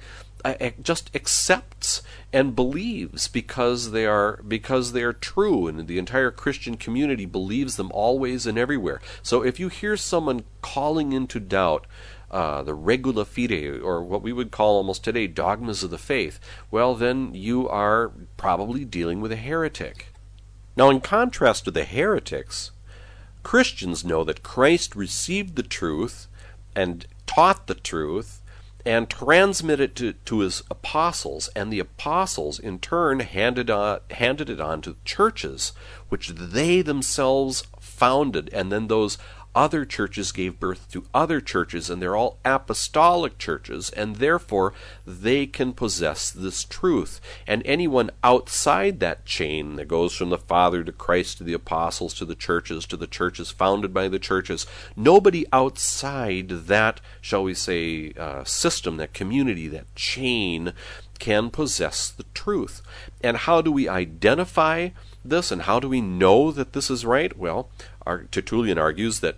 just 0.82 1.10
accepts 1.16 2.02
and 2.32 2.56
believes 2.56 3.28
because 3.28 3.92
they 3.92 4.06
are 4.06 4.42
because 4.48 4.92
they 4.92 5.04
are 5.04 5.14
true 5.14 5.68
and 5.68 5.88
the 5.88 5.98
entire 5.98 6.32
Christian 6.32 6.76
community 6.76 7.26
believes 7.26 7.78
them 7.78 7.92
always 7.94 8.46
and 8.46 8.58
everywhere. 8.58 9.02
So 9.22 9.44
if 9.44 9.60
you 9.60 9.70
hear 9.70 9.96
someone 9.96 10.44
calling 10.62 11.14
into 11.14 11.40
doubt 11.40 11.88
uh, 12.34 12.64
the 12.64 12.74
regula 12.74 13.26
fidei, 13.26 13.82
or 13.82 14.04
what 14.04 14.24
we 14.24 14.34
would 14.34 14.50
call 14.50 14.78
almost 14.78 15.04
today 15.04 15.28
dogmas 15.28 15.84
of 15.84 15.92
the 15.92 16.00
faith, 16.00 16.40
well, 16.72 16.96
then 16.96 17.36
you 17.36 17.70
are 17.70 18.12
probably 18.38 18.84
dealing 18.84 19.22
with 19.22 19.32
a 19.32 19.36
heretic. 19.36 20.08
Now, 20.76 20.90
in 20.90 21.00
contrast 21.00 21.66
to 21.66 21.72
the 21.72 21.84
heretics, 21.84 22.72
Christians 23.44 24.04
know 24.04 24.24
that 24.24 24.42
Christ 24.42 24.96
received 24.96 25.56
the 25.56 25.64
truth 25.64 26.28
and 26.76 27.06
taught 27.28 27.68
the 27.68 27.76
truth 27.76 28.42
and 28.86 29.10
transmitted 29.10 29.84
it 29.84 29.96
to, 29.96 30.14
to 30.14 30.40
his 30.40 30.62
apostles, 30.70 31.50
and 31.56 31.72
the 31.72 31.80
apostles 31.80 32.60
in 32.60 32.80
turn 32.80 33.22
handed, 33.22 33.70
on, 33.70 34.00
handed 34.12 34.50
it 34.50 34.60
on 34.60 34.82
to 34.82 34.98
churches, 35.06 35.72
which 36.10 36.30
they 36.30 36.82
themselves 36.82 37.64
founded, 37.80 38.50
and 38.54 38.72
then 38.72 38.88
those 38.88 39.18
other 39.56 39.86
churches 39.86 40.32
gave 40.32 40.60
birth 40.60 40.90
to 40.92 41.06
other 41.14 41.40
churches, 41.40 41.90
and 41.90 42.02
they're 42.02 42.16
all 42.16 42.40
apostolic 42.44 43.38
churches, 43.38 43.90
and 43.92 44.18
therefore 44.18 44.74
they 45.06 45.46
can 45.46 45.74
possess 45.74 46.32
this 46.32 46.64
truth. 46.64 47.22
And 47.46 47.62
anyone 47.66 48.12
outside 48.24 49.00
that 49.00 49.26
chain 49.26 49.76
that 49.76 49.88
goes 49.88 50.16
from 50.16 50.30
the 50.30 50.38
Father 50.38 50.84
to 50.84 50.92
Christ 50.92 51.38
to 51.38 51.44
the 51.44 51.54
apostles 51.54 52.14
to 52.16 52.26
the 52.26 52.36
churches 52.36 52.86
to 52.88 52.98
the 52.98 53.08
churches 53.08 53.52
founded 53.52 53.94
by 53.94 54.08
the 54.08 54.20
churches, 54.20 54.66
nobody 54.96 55.46
outside 55.54 56.50
that, 56.50 57.02
shall 57.22 57.44
we 57.44 57.54
say, 57.54 58.14
uh, 58.14 58.44
system, 58.44 58.98
that 58.98 59.14
community, 59.14 59.68
that 59.68 59.94
chain, 59.96 60.74
can 61.20 61.50
possess 61.50 62.10
the 62.10 62.26
truth. 62.34 62.82
And 63.22 63.38
how 63.38 63.62
do 63.62 63.72
we 63.72 63.88
identify 63.88 64.90
this, 65.24 65.52
and 65.52 65.64
how 65.64 65.80
do 65.80 65.90
we 65.90 66.02
know 66.02 66.52
that 66.52 66.74
this 66.74 66.90
is 66.90 67.06
right? 67.06 67.38
Well, 67.38 67.70
Tertullian 68.32 68.78
argues 68.78 69.20
that 69.20 69.38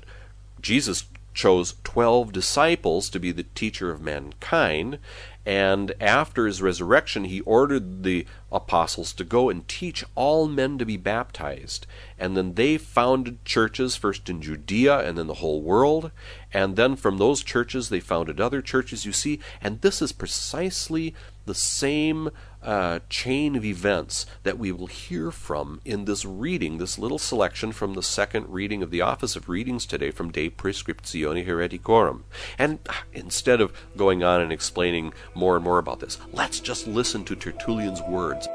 Jesus 0.61 1.05
chose 1.33 1.75
12 1.83 2.31
disciples 2.31 3.09
to 3.09 3.19
be 3.19 3.31
the 3.31 3.43
teacher 3.43 3.91
of 3.91 4.01
mankind, 4.01 4.99
and 5.45 5.93
after 6.01 6.47
his 6.47 6.61
resurrection, 6.61 7.25
he 7.25 7.41
ordered 7.41 8.01
the 8.03 8.25
apostles 8.51 9.13
to 9.13 9.23
go 9.23 9.49
and 9.49 9.67
teach 9.67 10.03
all 10.15 10.47
men 10.47 10.79
to 10.79 10.85
be 10.85 10.97
baptized. 10.97 11.85
And 12.17 12.35
then 12.35 12.55
they 12.55 12.79
founded 12.79 13.45
churches, 13.45 13.95
first 13.95 14.27
in 14.27 14.41
Judea 14.41 15.07
and 15.07 15.17
then 15.17 15.27
the 15.27 15.35
whole 15.35 15.61
world. 15.61 16.09
And 16.51 16.75
then 16.75 16.95
from 16.95 17.17
those 17.19 17.43
churches, 17.43 17.89
they 17.89 17.99
founded 17.99 18.41
other 18.41 18.61
churches, 18.63 19.05
you 19.05 19.11
see. 19.11 19.39
And 19.61 19.81
this 19.81 20.01
is 20.01 20.11
precisely 20.11 21.13
the 21.45 21.53
same 21.53 22.31
uh, 22.65 22.99
chain 23.09 23.55
of 23.55 23.63
events 23.63 24.25
that 24.43 24.57
we 24.57 24.71
will 24.71 24.87
hear 24.87 25.31
from 25.31 25.79
in 25.85 26.05
this 26.05 26.25
reading, 26.25 26.77
this 26.77 26.97
little 26.97 27.19
selection 27.19 27.71
from 27.71 27.93
the 27.93 28.03
second 28.03 28.49
reading 28.49 28.81
of 28.81 28.91
the 28.91 29.01
Office 29.01 29.35
of 29.35 29.47
Readings 29.47 29.85
today 29.85 30.11
from 30.11 30.31
De 30.31 30.49
Prescriptione 30.49 31.45
Hereticorum. 31.45 32.23
And 32.57 32.79
instead 33.13 33.61
of 33.61 33.71
going 33.95 34.23
on 34.23 34.41
and 34.41 34.51
explaining 34.51 35.13
more 35.35 35.55
and 35.55 35.63
more 35.63 35.77
about 35.77 35.99
this, 35.99 36.17
let's 36.33 36.59
just 36.59 36.87
listen 36.87 37.23
to 37.25 37.35
Tertullian's 37.35 38.01
words. 38.01 38.47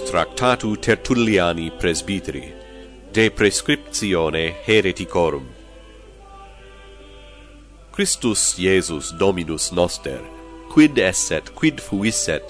tractatu 0.00 0.76
Tertulliani 0.76 1.70
presbyteri 1.70 2.52
de 3.12 3.30
prescriptione 3.30 4.54
hereticorum. 4.66 5.46
Christus 7.92 8.58
Iesus 8.58 9.12
Dominus 9.18 9.72
noster 9.72 10.20
quid 10.68 10.98
esset 10.98 11.54
quid 11.54 11.78
fuisset 11.78 12.42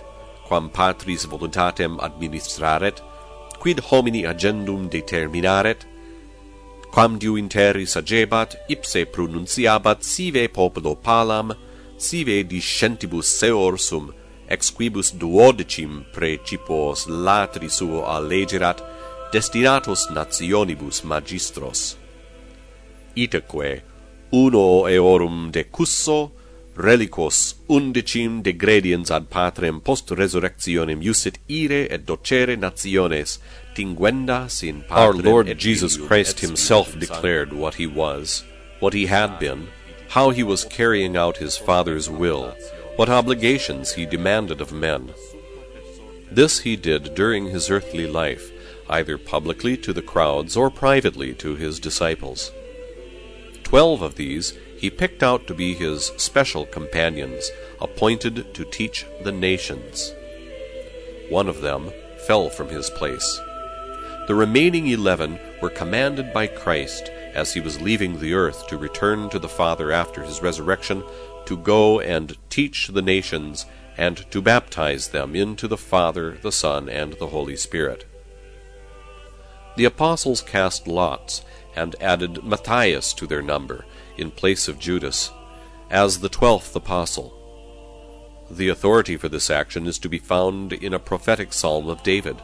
quam 0.48 0.68
patris 0.70 1.24
voluntatem 1.24 1.98
administraret 2.00 3.00
quid 3.60 3.78
homini 3.78 4.24
agendum 4.24 4.88
determinaret 4.90 5.86
quam 6.90 7.18
diu 7.18 7.36
interis 7.36 7.96
agebat 7.96 8.56
ipse 8.68 9.04
pronunciabat 9.04 10.02
sive 10.02 10.48
populo 10.48 10.94
palam 10.94 11.54
sive 11.96 12.42
discentibus 12.48 13.28
seorsum 13.40 14.12
ex 14.48 14.70
quibus 14.70 15.12
duodecim 15.12 16.04
precipos 16.12 17.06
latri 17.06 17.70
suo 17.70 18.04
allegerat 18.04 18.82
destinatus 19.32 20.10
nationibus 20.10 21.02
magistros. 21.02 21.96
Itaque 23.16 23.82
uno 24.32 24.86
eorum 24.88 25.50
decusso 25.50 26.30
reliquos 26.76 27.54
undecim 27.68 28.42
degrediens 28.42 29.10
ad 29.10 29.30
patrem 29.30 29.80
post 29.80 30.10
resurrectionem 30.10 31.00
iusit 31.02 31.38
ire 31.48 31.88
et 31.90 32.04
docere 32.04 32.56
nationes 32.56 33.38
tinguendas 33.74 34.62
in 34.62 34.82
patrem 34.82 34.98
Our 34.98 35.14
Lord 35.14 35.58
Jesus 35.58 35.96
Christ 35.96 36.40
himself 36.40 36.98
declared 36.98 37.52
what 37.52 37.74
he 37.74 37.86
was, 37.86 38.44
what 38.80 38.92
he 38.92 39.06
had 39.06 39.38
been, 39.38 39.68
how 40.08 40.30
he 40.30 40.42
was 40.42 40.64
carrying 40.64 41.16
out 41.16 41.38
his 41.38 41.56
Father's 41.56 42.10
will, 42.10 42.54
what 42.96 43.08
obligations 43.08 43.92
he 43.92 44.06
demanded 44.06 44.60
of 44.60 44.72
men. 44.72 45.12
This 46.30 46.60
he 46.60 46.76
did 46.76 47.14
during 47.14 47.46
his 47.46 47.70
earthly 47.70 48.06
life, 48.06 48.50
either 48.88 49.18
publicly 49.18 49.76
to 49.76 49.92
the 49.92 50.02
crowds 50.02 50.56
or 50.56 50.70
privately 50.70 51.34
to 51.34 51.56
his 51.56 51.78
disciples. 51.78 52.50
Twelve 53.62 54.02
of 54.02 54.16
these 54.16 54.58
he 54.78 54.90
picked 54.90 55.22
out 55.22 55.46
to 55.46 55.54
be 55.54 55.74
his 55.74 56.12
special 56.16 56.66
companions, 56.66 57.50
appointed 57.80 58.54
to 58.54 58.64
teach 58.64 59.06
the 59.22 59.32
nations. 59.32 60.12
One 61.30 61.48
of 61.48 61.62
them 61.62 61.90
fell 62.26 62.50
from 62.50 62.68
his 62.68 62.90
place. 62.90 63.40
The 64.26 64.34
remaining 64.34 64.88
eleven 64.88 65.38
were 65.62 65.70
commanded 65.70 66.32
by 66.32 66.46
Christ, 66.46 67.10
as 67.34 67.54
he 67.54 67.60
was 67.60 67.80
leaving 67.80 68.18
the 68.18 68.34
earth 68.34 68.66
to 68.66 68.76
return 68.76 69.30
to 69.30 69.38
the 69.38 69.48
Father 69.48 69.92
after 69.92 70.22
his 70.22 70.42
resurrection, 70.42 71.02
to 71.46 71.56
go 71.56 72.00
and 72.00 72.36
teach 72.50 72.88
the 72.88 73.02
nations 73.02 73.66
and 73.96 74.30
to 74.30 74.42
baptize 74.42 75.08
them 75.08 75.34
into 75.34 75.66
the 75.66 75.76
Father, 75.76 76.38
the 76.42 76.52
Son, 76.52 76.88
and 76.88 77.14
the 77.14 77.28
Holy 77.28 77.56
Spirit. 77.56 78.04
The 79.76 79.84
apostles 79.84 80.42
cast 80.42 80.86
lots 80.86 81.42
and 81.74 81.96
added 82.00 82.44
Matthias 82.44 83.12
to 83.14 83.26
their 83.26 83.42
number 83.42 83.84
in 84.16 84.30
place 84.30 84.68
of 84.68 84.78
Judas 84.78 85.30
as 85.90 86.20
the 86.20 86.28
twelfth 86.28 86.74
apostle. 86.74 87.32
The 88.50 88.68
authority 88.68 89.16
for 89.16 89.28
this 89.28 89.50
action 89.50 89.86
is 89.86 89.98
to 90.00 90.08
be 90.08 90.18
found 90.18 90.72
in 90.72 90.94
a 90.94 90.98
prophetic 90.98 91.52
psalm 91.52 91.88
of 91.88 92.02
David. 92.02 92.36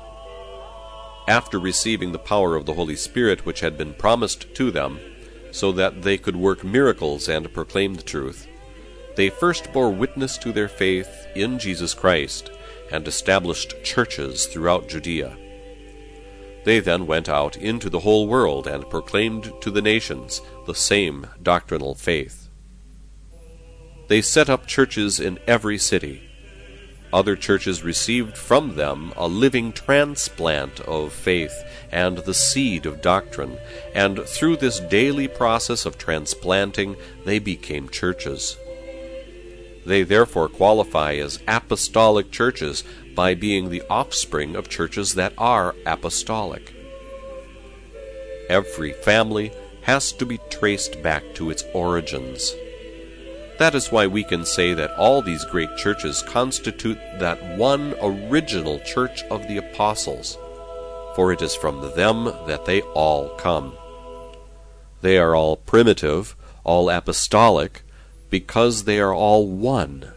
After 1.28 1.58
receiving 1.58 2.12
the 2.12 2.18
power 2.18 2.56
of 2.56 2.66
the 2.66 2.74
Holy 2.74 2.96
Spirit 2.96 3.46
which 3.46 3.60
had 3.60 3.78
been 3.78 3.94
promised 3.94 4.54
to 4.56 4.70
them, 4.70 4.98
so 5.52 5.70
that 5.72 6.02
they 6.02 6.18
could 6.18 6.34
work 6.34 6.64
miracles 6.64 7.28
and 7.28 7.52
proclaim 7.52 7.94
the 7.94 8.02
truth, 8.02 8.48
they 9.14 9.30
first 9.30 9.72
bore 9.72 9.90
witness 9.90 10.38
to 10.38 10.52
their 10.52 10.68
faith 10.68 11.26
in 11.34 11.58
Jesus 11.58 11.94
Christ 11.94 12.50
and 12.90 13.06
established 13.06 13.82
churches 13.82 14.46
throughout 14.46 14.88
Judea. 14.88 15.36
They 16.64 16.80
then 16.80 17.06
went 17.06 17.28
out 17.28 17.56
into 17.56 17.90
the 17.90 18.00
whole 18.00 18.28
world 18.28 18.66
and 18.66 18.88
proclaimed 18.88 19.52
to 19.62 19.70
the 19.70 19.82
nations 19.82 20.40
the 20.66 20.74
same 20.74 21.26
doctrinal 21.42 21.94
faith. 21.94 22.48
They 24.08 24.22
set 24.22 24.48
up 24.48 24.66
churches 24.66 25.18
in 25.18 25.38
every 25.46 25.78
city. 25.78 26.28
Other 27.12 27.36
churches 27.36 27.82
received 27.82 28.38
from 28.38 28.76
them 28.76 29.12
a 29.16 29.26
living 29.26 29.72
transplant 29.72 30.80
of 30.80 31.12
faith 31.12 31.52
and 31.90 32.18
the 32.18 32.34
seed 32.34 32.86
of 32.86 33.02
doctrine, 33.02 33.58
and 33.94 34.20
through 34.20 34.56
this 34.56 34.80
daily 34.80 35.28
process 35.28 35.84
of 35.84 35.98
transplanting 35.98 36.96
they 37.24 37.38
became 37.38 37.88
churches. 37.88 38.56
They 39.84 40.02
therefore 40.04 40.48
qualify 40.48 41.14
as 41.14 41.40
apostolic 41.48 42.30
churches 42.30 42.84
by 43.14 43.34
being 43.34 43.68
the 43.68 43.82
offspring 43.90 44.56
of 44.56 44.68
churches 44.68 45.14
that 45.14 45.32
are 45.36 45.74
apostolic. 45.84 46.72
Every 48.48 48.92
family 48.92 49.52
has 49.82 50.12
to 50.12 50.26
be 50.26 50.38
traced 50.50 51.02
back 51.02 51.22
to 51.34 51.50
its 51.50 51.64
origins. 51.74 52.54
That 53.58 53.74
is 53.74 53.92
why 53.92 54.06
we 54.06 54.24
can 54.24 54.44
say 54.44 54.74
that 54.74 54.96
all 54.96 55.22
these 55.22 55.44
great 55.44 55.76
churches 55.76 56.22
constitute 56.22 56.98
that 57.18 57.58
one 57.58 57.94
original 58.00 58.80
church 58.80 59.22
of 59.24 59.46
the 59.46 59.58
apostles, 59.58 60.38
for 61.14 61.32
it 61.32 61.42
is 61.42 61.54
from 61.54 61.80
them 61.94 62.24
that 62.46 62.64
they 62.64 62.80
all 62.80 63.28
come. 63.36 63.74
They 65.00 65.18
are 65.18 65.34
all 65.34 65.56
primitive, 65.56 66.36
all 66.64 66.88
apostolic, 66.88 67.82
because 68.32 68.84
they 68.84 68.98
are 68.98 69.12
all 69.12 69.46
one. 69.46 70.10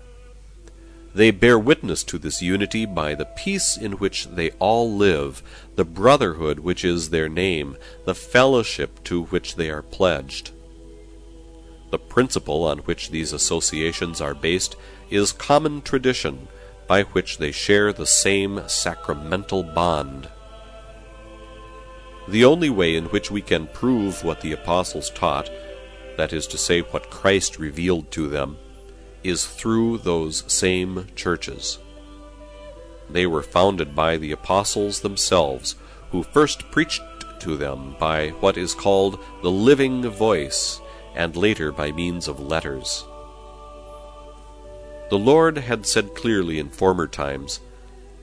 They 1.13 1.31
bear 1.31 1.59
witness 1.59 2.01
to 2.05 2.17
this 2.17 2.41
unity 2.41 2.85
by 2.85 3.13
the 3.13 3.25
peace 3.25 3.75
in 3.75 3.93
which 3.93 4.27
they 4.27 4.51
all 4.51 4.89
live, 4.89 5.43
the 5.75 5.83
brotherhood 5.83 6.59
which 6.59 6.85
is 6.85 7.09
their 7.09 7.27
name, 7.27 7.75
the 8.05 8.15
fellowship 8.15 9.03
to 9.03 9.25
which 9.25 9.57
they 9.57 9.69
are 9.69 9.81
pledged. 9.81 10.51
The 11.91 11.99
principle 11.99 12.63
on 12.63 12.79
which 12.79 13.09
these 13.09 13.33
associations 13.33 14.21
are 14.21 14.33
based 14.33 14.77
is 15.09 15.33
common 15.33 15.81
tradition, 15.81 16.47
by 16.87 17.03
which 17.03 17.37
they 17.37 17.51
share 17.51 17.91
the 17.91 18.05
same 18.05 18.61
sacramental 18.67 19.61
bond. 19.61 20.29
The 22.29 22.45
only 22.45 22.69
way 22.69 22.95
in 22.95 23.05
which 23.05 23.29
we 23.29 23.41
can 23.41 23.67
prove 23.67 24.23
what 24.23 24.39
the 24.39 24.53
apostles 24.53 25.09
taught 25.09 25.49
that 26.17 26.33
is 26.33 26.47
to 26.47 26.57
say, 26.57 26.81
what 26.81 27.09
Christ 27.09 27.59
revealed 27.59 28.11
to 28.11 28.27
them, 28.27 28.57
is 29.23 29.45
through 29.45 29.99
those 29.99 30.43
same 30.51 31.07
churches. 31.15 31.79
They 33.09 33.25
were 33.25 33.43
founded 33.43 33.95
by 33.95 34.17
the 34.17 34.31
apostles 34.31 35.01
themselves, 35.01 35.75
who 36.11 36.23
first 36.23 36.71
preached 36.71 37.01
to 37.39 37.57
them 37.57 37.95
by 37.99 38.29
what 38.29 38.57
is 38.57 38.73
called 38.73 39.19
the 39.41 39.51
living 39.51 40.01
voice, 40.09 40.79
and 41.15 41.35
later 41.35 41.71
by 41.71 41.91
means 41.91 42.27
of 42.27 42.39
letters. 42.39 43.05
The 45.09 45.19
Lord 45.19 45.57
had 45.57 45.85
said 45.85 46.15
clearly 46.15 46.59
in 46.59 46.69
former 46.69 47.07
times, 47.07 47.59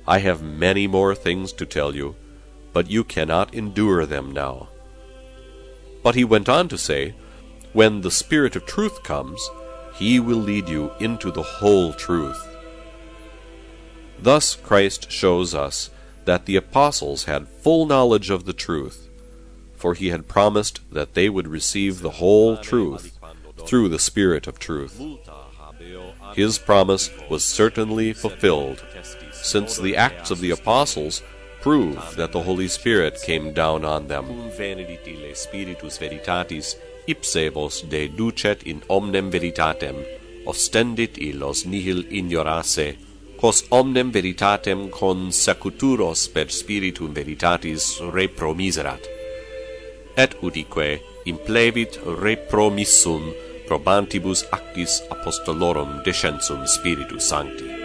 I 0.06 0.18
have 0.18 0.42
many 0.42 0.88
more 0.88 1.14
things 1.14 1.52
to 1.54 1.66
tell 1.66 1.94
you, 1.94 2.16
but 2.72 2.90
you 2.90 3.04
cannot 3.04 3.54
endure 3.54 4.04
them 4.04 4.32
now. 4.32 4.68
But 6.02 6.16
he 6.16 6.24
went 6.24 6.48
on 6.48 6.68
to 6.68 6.78
say, 6.78 7.14
when 7.72 8.00
the 8.00 8.10
Spirit 8.10 8.56
of 8.56 8.66
truth 8.66 9.02
comes, 9.02 9.50
he 9.94 10.20
will 10.20 10.38
lead 10.38 10.68
you 10.68 10.90
into 11.00 11.30
the 11.30 11.42
whole 11.42 11.92
truth. 11.92 12.48
Thus 14.18 14.54
Christ 14.54 15.10
shows 15.10 15.54
us 15.54 15.90
that 16.24 16.46
the 16.46 16.56
apostles 16.56 17.24
had 17.24 17.48
full 17.48 17.86
knowledge 17.86 18.30
of 18.30 18.44
the 18.44 18.52
truth, 18.52 19.08
for 19.74 19.94
he 19.94 20.08
had 20.08 20.28
promised 20.28 20.80
that 20.92 21.14
they 21.14 21.28
would 21.28 21.48
receive 21.48 22.00
the 22.00 22.10
whole 22.10 22.56
truth 22.56 23.18
through 23.66 23.88
the 23.88 23.98
Spirit 23.98 24.46
of 24.46 24.58
truth. 24.58 25.00
His 26.34 26.58
promise 26.58 27.10
was 27.28 27.44
certainly 27.44 28.12
fulfilled, 28.12 28.84
since 29.32 29.76
the 29.76 29.96
Acts 29.96 30.30
of 30.30 30.40
the 30.40 30.50
Apostles 30.50 31.22
prove 31.60 32.16
that 32.16 32.32
the 32.32 32.42
Holy 32.42 32.68
Spirit 32.68 33.20
came 33.22 33.52
down 33.52 33.84
on 33.84 34.08
them 34.08 34.50
ipse 37.06 37.50
vos 37.50 37.82
deducet 37.90 38.62
in 38.66 38.82
omnem 38.88 39.30
veritatem, 39.30 39.96
ostendit 40.46 41.18
illos 41.18 41.64
nihil 41.64 42.04
ignorase, 42.10 42.96
quos 43.36 43.64
omnem 43.70 44.12
veritatem 44.12 44.88
consecuturos 44.90 46.28
per 46.28 46.50
spiritum 46.50 47.14
veritatis 47.14 47.98
repromiserat. 48.14 49.02
Et 50.16 50.36
udique 50.42 51.00
implevit 51.26 51.98
repromissum 52.22 53.32
probantibus 53.66 54.44
actis 54.52 55.00
apostolorum 55.10 56.02
descensum 56.04 56.66
spiritu 56.66 57.18
sancti. 57.18 57.81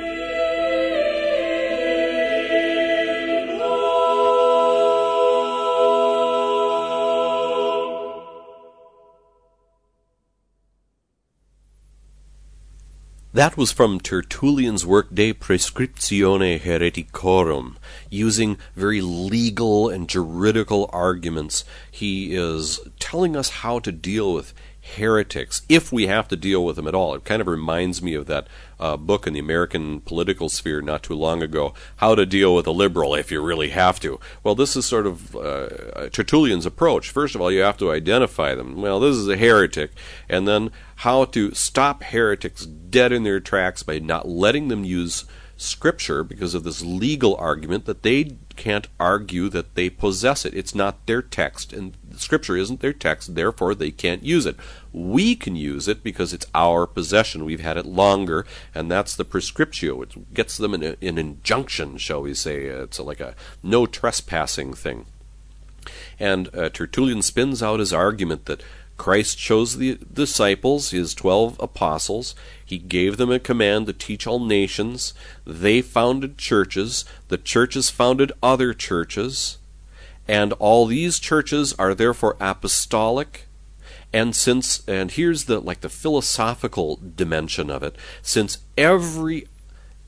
That 13.37 13.55
was 13.55 13.71
from 13.71 13.99
Tertullian's 13.99 14.83
work 14.83 15.13
De 15.13 15.31
Prescriptione 15.31 16.59
Hereticorum, 16.59 17.75
using 18.09 18.57
very 18.75 18.99
legal 18.99 19.89
and 19.89 20.09
juridical 20.09 20.89
arguments. 20.91 21.63
He 21.91 22.33
is 22.33 22.79
telling 22.99 23.35
us 23.35 23.61
how 23.61 23.77
to 23.77 23.91
deal 23.91 24.33
with 24.33 24.55
heretics, 24.95 25.61
if 25.67 25.91
we 25.91 26.07
have 26.07 26.27
to 26.29 26.35
deal 26.35 26.63
with 26.63 26.75
them 26.75 26.87
at 26.87 26.95
all. 26.95 27.13
It 27.13 27.23
kind 27.23 27.41
of 27.41 27.47
reminds 27.47 28.01
me 28.01 28.13
of 28.13 28.25
that 28.27 28.47
uh, 28.79 28.97
book 28.97 29.27
in 29.27 29.33
the 29.33 29.39
American 29.39 30.01
political 30.01 30.49
sphere 30.49 30.81
not 30.81 31.03
too 31.03 31.15
long 31.15 31.41
ago, 31.41 31.73
How 31.97 32.15
to 32.15 32.25
Deal 32.25 32.55
with 32.55 32.67
a 32.67 32.71
Liberal 32.71 33.15
If 33.15 33.31
You 33.31 33.41
Really 33.41 33.69
Have 33.69 33.99
to. 34.01 34.19
Well, 34.43 34.55
this 34.55 34.75
is 34.75 34.85
sort 34.85 35.07
of 35.07 35.35
uh, 35.35 36.09
Tertullian's 36.11 36.65
approach. 36.65 37.09
First 37.09 37.35
of 37.35 37.41
all, 37.41 37.51
you 37.51 37.61
have 37.61 37.77
to 37.77 37.91
identify 37.91 38.55
them. 38.55 38.81
Well, 38.81 38.99
this 38.99 39.15
is 39.15 39.27
a 39.27 39.37
heretic. 39.37 39.91
And 40.29 40.47
then 40.47 40.71
how 40.97 41.25
to 41.25 41.53
stop 41.53 42.03
heretics 42.03 42.65
dead 42.65 43.11
in 43.11 43.23
their 43.23 43.39
tracks 43.39 43.83
by 43.83 43.99
not 43.99 44.27
letting 44.27 44.67
them 44.67 44.83
use 44.83 45.25
Scripture 45.57 46.23
because 46.23 46.53
of 46.53 46.63
this 46.63 46.83
legal 46.83 47.35
argument 47.35 47.85
that 47.85 48.03
they 48.03 48.37
can't 48.57 48.87
argue 48.99 49.47
that 49.49 49.75
they 49.75 49.89
possess 49.89 50.43
it. 50.43 50.53
It's 50.53 50.75
not 50.75 51.05
their 51.05 51.21
text, 51.21 51.71
and 51.71 51.95
Scripture 52.17 52.57
isn't 52.57 52.81
their 52.81 52.91
text, 52.91 53.35
therefore 53.35 53.75
they 53.75 53.91
can't 53.91 54.23
use 54.23 54.45
it. 54.45 54.57
We 54.91 55.35
can 55.35 55.55
use 55.55 55.87
it 55.87 56.03
because 56.03 56.33
it's 56.33 56.47
our 56.53 56.85
possession. 56.87 57.45
We've 57.45 57.61
had 57.61 57.77
it 57.77 57.85
longer, 57.85 58.45
and 58.75 58.91
that's 58.91 59.15
the 59.15 59.23
prescriptio. 59.23 60.03
It 60.03 60.33
gets 60.33 60.57
them 60.57 60.73
an, 60.73 60.83
an 60.83 61.17
injunction, 61.17 61.97
shall 61.97 62.23
we 62.23 62.33
say. 62.33 62.65
It's 62.65 62.99
like 62.99 63.21
a 63.21 63.35
no 63.63 63.85
trespassing 63.85 64.73
thing. 64.73 65.05
And 66.19 66.53
uh, 66.53 66.69
Tertullian 66.69 67.21
spins 67.21 67.63
out 67.63 67.79
his 67.79 67.93
argument 67.93 68.45
that 68.45 68.63
Christ 68.97 69.37
chose 69.37 69.77
the 69.77 69.99
disciples, 70.11 70.89
his 70.89 71.13
twelve 71.13 71.55
apostles. 71.59 72.33
He 72.67 72.77
gave 72.77 73.15
them 73.15 73.31
a 73.31 73.39
command 73.39 73.85
to 73.85 73.93
teach 73.93 74.27
all 74.27 74.45
nations. 74.45 75.13
They 75.45 75.81
founded 75.81 76.37
churches. 76.37 77.05
The 77.29 77.37
churches 77.37 77.89
founded 77.89 78.33
other 78.43 78.73
churches. 78.73 79.57
And 80.27 80.51
all 80.53 80.85
these 80.85 81.17
churches 81.17 81.73
are 81.79 81.95
therefore 81.95 82.35
apostolic. 82.41 83.45
And 84.11 84.35
since, 84.35 84.85
and 84.85 85.09
here's 85.09 85.45
the, 85.45 85.61
like 85.61 85.79
the 85.79 85.87
philosophical 85.87 86.99
dimension 87.15 87.69
of 87.69 87.83
it, 87.83 87.95
since 88.21 88.57
every, 88.77 89.47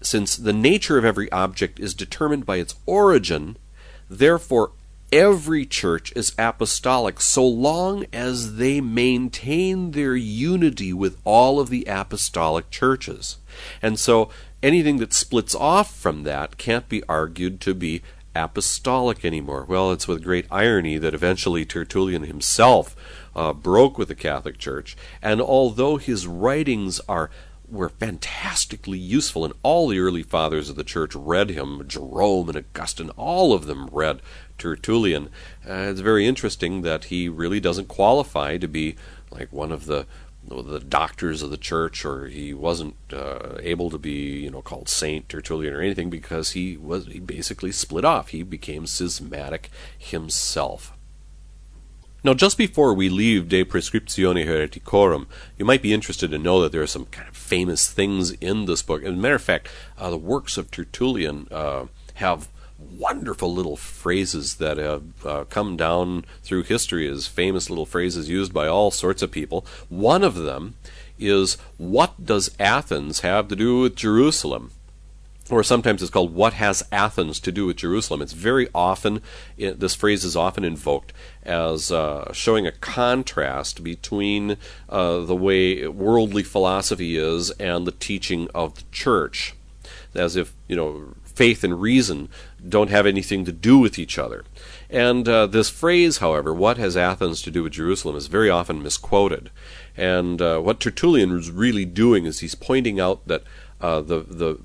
since 0.02 0.36
the 0.36 0.52
nature 0.52 0.98
of 0.98 1.06
every 1.06 1.32
object 1.32 1.80
is 1.80 1.94
determined 1.94 2.46
by 2.46 2.58
its 2.58 2.76
origin, 2.86 3.56
therefore 4.10 4.72
every 5.12 5.66
church 5.66 6.12
is 6.16 6.34
apostolic 6.38 7.22
so 7.22 7.46
long 7.46 8.06
as 8.14 8.56
they 8.58 8.82
maintain 8.82 9.92
their 9.92 10.16
unity 10.16 10.94
with 10.94 11.18
all 11.24 11.60
of 11.60 11.70
the 11.70 11.86
apostolic 11.88 12.70
churches. 12.70 13.38
And 13.82 14.00
so 14.00 14.30
anything 14.62 14.98
that 14.98 15.14
splits 15.14 15.56
off 15.56 15.96
from 15.96 16.24
that 16.24 16.58
can't 16.58 16.90
be 16.90 17.04
argued 17.08 17.60
to 17.62 17.74
be 17.74 18.02
apostolic 18.36 19.26
anymore. 19.26 19.66
Well, 19.68 19.92
it's 19.92 20.08
with 20.08 20.24
great 20.24 20.46
irony 20.52 20.98
that 20.98 21.14
eventually 21.14 21.66
Tertullian 21.66 22.24
himself 22.24 22.96
uh, 23.36 23.54
broke 23.54 23.98
with 23.98 24.08
the 24.08 24.16
Catholic 24.16 24.58
Church, 24.58 24.96
and 25.22 25.42
although 25.42 25.98
his 25.98 26.28
writings 26.28 27.00
are 27.08 27.30
were 27.72 27.90
fantastically 27.90 28.98
useful, 28.98 29.46
and 29.46 29.54
all 29.64 29.88
the 29.88 30.00
early 30.00 30.24
fathers 30.24 30.70
of 30.70 30.76
the 30.76 30.84
church 30.84 31.16
read 31.16 31.50
him. 31.50 31.88
Jerome 31.88 32.50
and 32.50 32.58
Augustine, 32.58 33.10
all 33.12 33.54
of 33.54 33.66
them 33.66 33.88
read 33.92 34.22
Tertullian. 34.58 35.30
Uh, 35.68 35.90
it's 35.90 36.02
very 36.02 36.28
interesting 36.28 36.82
that 36.82 37.06
he 37.06 37.30
really 37.30 37.60
doesn't 37.60 37.88
qualify 37.88 38.58
to 38.58 38.68
be 38.68 38.96
like 39.32 39.52
one 39.52 39.72
of 39.72 39.86
the 39.86 40.06
the 40.48 40.80
doctors 40.80 41.44
of 41.44 41.52
the 41.52 41.58
church, 41.58 42.04
or 42.04 42.28
he 42.28 42.54
wasn't 42.54 42.96
uh, 43.14 43.58
able 43.62 43.90
to 43.92 44.00
be, 44.00 44.40
you 44.40 44.50
know, 44.50 44.62
called 44.62 44.90
Saint 44.90 45.30
Tertullian 45.30 45.74
or 45.74 45.82
anything 45.82 46.10
because 46.10 46.52
he 46.52 46.76
was 46.76 47.06
he 47.08 47.20
basically 47.20 47.72
split 47.72 48.06
off. 48.06 48.30
He 48.30 48.42
became 48.42 48.88
schismatic 48.88 49.70
himself. 49.98 50.94
Now, 52.22 52.34
just 52.34 52.58
before 52.58 52.94
we 52.94 53.08
leave 53.08 53.48
De 53.48 53.64
Prescriptione 53.64 54.46
Hereticorum, 54.46 55.28
you 55.58 55.64
might 55.64 55.82
be 55.82 55.94
interested 55.94 56.32
to 56.32 56.38
know 56.38 56.60
that 56.62 56.74
there 56.74 56.82
are 56.82 56.88
some 56.88 57.06
kind 57.06 57.30
of 57.30 57.36
famous 57.38 57.90
things 57.90 58.32
in 58.32 58.66
this 58.66 58.82
book. 58.82 59.04
As 59.04 59.14
a 59.14 59.16
matter 59.16 59.36
of 59.36 59.42
fact, 59.42 59.70
uh, 59.98 60.10
the 60.10 60.18
works 60.18 60.58
of 60.58 60.70
Tertullian 60.70 61.48
uh, 61.50 61.86
have 62.16 62.50
wonderful 62.78 63.54
little 63.54 63.78
phrases 63.78 64.56
that 64.56 64.78
have 64.78 65.26
uh, 65.26 65.46
come 65.46 65.78
down 65.78 66.26
through 66.44 66.64
history 66.64 67.08
as 67.08 67.26
famous 67.26 67.70
little 67.70 67.86
phrases 67.86 68.28
used 68.28 68.54
by 68.54 68.68
all 68.68 68.92
sorts 68.92 69.22
of 69.22 69.32
people. 69.32 69.66
One 69.88 70.24
of 70.24 70.36
them 70.36 70.76
is, 71.18 71.58
What 71.78 72.26
does 72.26 72.52
Athens 72.60 73.22
have 73.22 73.48
to 73.48 73.56
do 73.56 73.80
with 73.80 73.96
Jerusalem? 73.96 74.72
Or 75.50 75.64
sometimes 75.64 76.02
it's 76.02 76.12
called 76.12 76.34
what 76.34 76.54
has 76.54 76.84
athens 76.92 77.40
to 77.42 77.52
do 77.52 77.66
with 77.66 77.78
jerusalem? 77.78 78.22
It's 78.22 78.34
very 78.34 78.68
often 78.74 79.22
it, 79.58 79.80
this 79.80 79.96
phrase 79.96 80.24
is 80.24 80.36
often 80.36 80.64
invoked 80.64 81.14
as 81.44 81.92
uh, 81.92 82.32
showing 82.34 82.68
a 82.68 82.72
contrast 82.72 83.84
between 83.84 84.58
uh, 84.88 85.20
the 85.20 85.36
way 85.36 85.88
worldly 85.88 86.44
philosophy 86.44 87.18
is 87.18 87.52
and 87.52 87.86
the 87.88 87.92
teaching 87.92 88.48
of 88.54 88.76
the 88.76 88.84
church. 88.92 89.56
As 90.16 90.36
if 90.36 90.54
you 90.68 90.76
know 90.76 91.14
faith 91.24 91.64
and 91.64 91.80
reason 91.80 92.28
don't 92.68 92.90
have 92.90 93.06
anything 93.06 93.46
to 93.46 93.52
do 93.54 93.78
with 93.78 93.98
each 93.98 94.18
other. 94.18 94.44
And 94.90 95.28
uh, 95.28 95.46
this 95.46 95.70
phrase 95.70 96.18
however 96.18 96.54
what 96.54 96.78
has 96.78 96.98
athens 96.98 97.42
to 97.44 97.52
do 97.52 97.64
with 97.64 97.74
jerusalem? 97.74 98.16
is 98.16 98.28
very 98.28 98.50
often 98.50 98.84
misquoted. 98.84 99.50
And 99.96 100.42
uh, 100.42 100.60
what 100.60 100.80
tertullian 100.80 101.38
is 101.38 101.52
really 101.52 101.86
doing 101.86 102.26
is 102.26 102.40
he's 102.40 102.56
pointing 102.56 103.00
out 103.00 103.28
that 103.28 103.44
uh, 103.82 104.02
the 104.02 104.20
the 104.20 104.60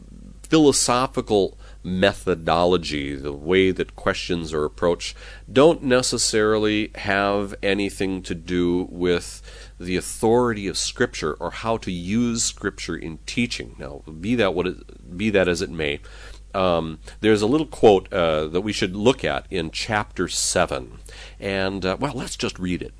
philosophical 0.44 1.58
methodology, 1.82 3.14
the 3.14 3.32
way 3.32 3.70
that 3.70 3.96
questions 3.96 4.52
are 4.52 4.64
approached, 4.64 5.16
don't 5.50 5.82
necessarily 5.82 6.90
have 6.94 7.54
anything 7.62 8.22
to 8.22 8.34
do 8.34 8.88
with 8.90 9.42
the 9.78 9.96
authority 9.96 10.66
of 10.66 10.78
Scripture 10.78 11.34
or 11.34 11.50
how 11.50 11.76
to 11.76 11.90
use 11.90 12.44
Scripture 12.44 12.96
in 12.96 13.18
teaching. 13.26 13.76
Now, 13.78 14.02
be 14.20 14.34
that 14.36 14.54
what 14.54 14.66
it, 14.66 15.16
be 15.16 15.30
that 15.30 15.48
as 15.48 15.60
it 15.60 15.70
may, 15.70 16.00
um, 16.54 17.00
there's 17.20 17.42
a 17.42 17.46
little 17.46 17.66
quote 17.66 18.10
uh, 18.12 18.46
that 18.46 18.60
we 18.62 18.72
should 18.72 18.94
look 18.96 19.24
at 19.24 19.46
in 19.50 19.70
chapter 19.70 20.28
seven, 20.28 20.98
and 21.40 21.84
uh, 21.84 21.96
well, 21.98 22.14
let's 22.14 22.36
just 22.36 22.58
read 22.58 22.80
it. 22.80 22.94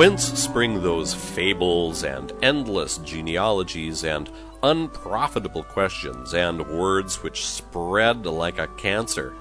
Whence 0.00 0.32
spring 0.32 0.82
those 0.82 1.12
fables 1.12 2.04
and 2.04 2.32
endless 2.40 2.96
genealogies 2.96 4.02
and 4.02 4.30
unprofitable 4.62 5.62
questions 5.62 6.32
and 6.32 6.66
words 6.66 7.22
which 7.22 7.44
spread 7.44 8.24
like 8.24 8.58
a 8.58 8.68
cancer? 8.78 9.34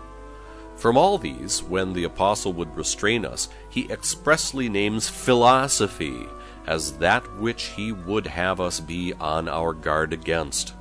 From 0.75 0.97
all 0.97 1.17
these, 1.17 1.63
when 1.63 1.93
the 1.93 2.03
apostle 2.03 2.51
would 2.51 2.75
restrain 2.75 3.23
us, 3.23 3.47
he 3.69 3.89
expressly 3.89 4.67
names 4.67 5.07
philosophy 5.07 6.27
as 6.67 6.91
that 6.97 7.23
which 7.37 7.67
he 7.67 7.93
would 7.93 8.27
have 8.27 8.59
us 8.59 8.81
be 8.81 9.13
on 9.13 9.47
our 9.47 9.71
guard 9.73 10.11
against. 10.11 10.73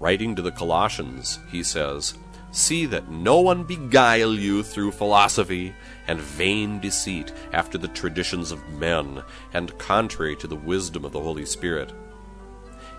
Writing 0.00 0.34
to 0.36 0.40
the 0.40 0.52
Colossians, 0.52 1.38
he 1.50 1.62
says, 1.62 2.14
See 2.52 2.84
that 2.86 3.10
no 3.10 3.40
one 3.40 3.64
beguile 3.64 4.34
you 4.34 4.62
through 4.62 4.92
philosophy 4.92 5.74
and 6.06 6.20
vain 6.20 6.80
deceit 6.80 7.32
after 7.50 7.78
the 7.78 7.88
traditions 7.88 8.52
of 8.52 8.68
men, 8.68 9.22
and 9.54 9.76
contrary 9.78 10.36
to 10.36 10.46
the 10.46 10.54
wisdom 10.56 11.06
of 11.06 11.12
the 11.12 11.20
Holy 11.20 11.46
Spirit. 11.46 11.94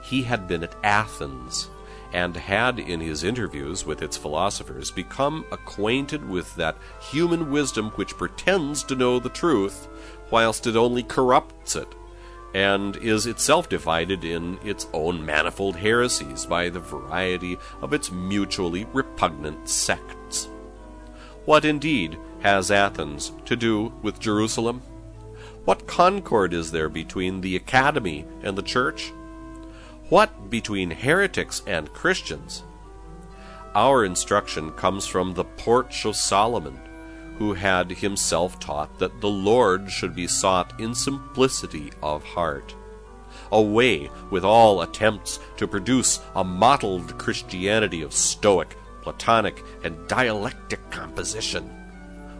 He 0.01 0.23
had 0.23 0.47
been 0.47 0.63
at 0.63 0.75
Athens, 0.83 1.69
and 2.11 2.35
had 2.35 2.79
in 2.79 2.99
his 2.99 3.23
interviews 3.23 3.85
with 3.85 4.01
its 4.01 4.17
philosophers 4.17 4.89
become 4.89 5.45
acquainted 5.51 6.27
with 6.27 6.55
that 6.55 6.77
human 6.99 7.51
wisdom 7.51 7.91
which 7.91 8.17
pretends 8.17 8.83
to 8.83 8.95
know 8.95 9.19
the 9.19 9.29
truth, 9.29 9.87
whilst 10.31 10.65
it 10.65 10.75
only 10.75 11.03
corrupts 11.03 11.75
it 11.75 11.93
and 12.53 12.95
is 12.97 13.25
itself 13.25 13.67
divided 13.67 14.23
in 14.23 14.59
its 14.63 14.87
own 14.93 15.25
manifold 15.25 15.75
heresies 15.75 16.45
by 16.45 16.69
the 16.69 16.79
variety 16.79 17.57
of 17.81 17.93
its 17.93 18.11
mutually 18.11 18.85
repugnant 18.93 19.67
sects. 19.67 20.47
What 21.45 21.65
indeed 21.65 22.17
has 22.41 22.71
Athens 22.71 23.31
to 23.45 23.55
do 23.55 23.91
with 24.01 24.19
Jerusalem? 24.19 24.81
What 25.65 25.87
concord 25.87 26.53
is 26.53 26.71
there 26.71 26.89
between 26.89 27.41
the 27.41 27.55
academy 27.55 28.25
and 28.43 28.57
the 28.57 28.61
church? 28.61 29.11
What 30.09 30.49
between 30.49 30.91
heretics 30.91 31.61
and 31.65 31.91
Christians? 31.93 32.63
Our 33.73 34.05
instruction 34.05 34.71
comes 34.73 35.07
from 35.07 35.33
the 35.33 35.45
Porch 35.45 36.05
of 36.05 36.15
Solomon, 36.15 36.79
who 37.37 37.53
had 37.53 37.91
himself 37.91 38.59
taught 38.59 38.99
that 38.99 39.21
the 39.21 39.29
Lord 39.29 39.89
should 39.89 40.15
be 40.15 40.27
sought 40.27 40.79
in 40.79 40.93
simplicity 40.93 41.91
of 42.01 42.23
heart. 42.23 42.75
Away 43.51 44.09
with 44.29 44.43
all 44.43 44.81
attempts 44.81 45.39
to 45.57 45.67
produce 45.67 46.19
a 46.35 46.43
mottled 46.43 47.17
Christianity 47.17 48.01
of 48.01 48.13
Stoic, 48.13 48.75
Platonic, 49.01 49.63
and 49.83 50.07
dialectic 50.07 50.89
composition. 50.89 51.69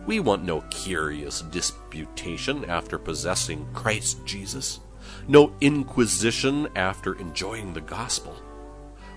We 0.06 0.20
want 0.20 0.44
no 0.44 0.62
curious 0.70 1.42
disputation 1.42 2.66
after 2.66 2.98
possessing 2.98 3.68
Christ 3.74 4.26
Jesus, 4.26 4.80
no 5.28 5.54
inquisition 5.62 6.68
after 6.76 7.14
enjoying 7.16 7.74
the 7.74 7.82
gospel. 7.82 8.36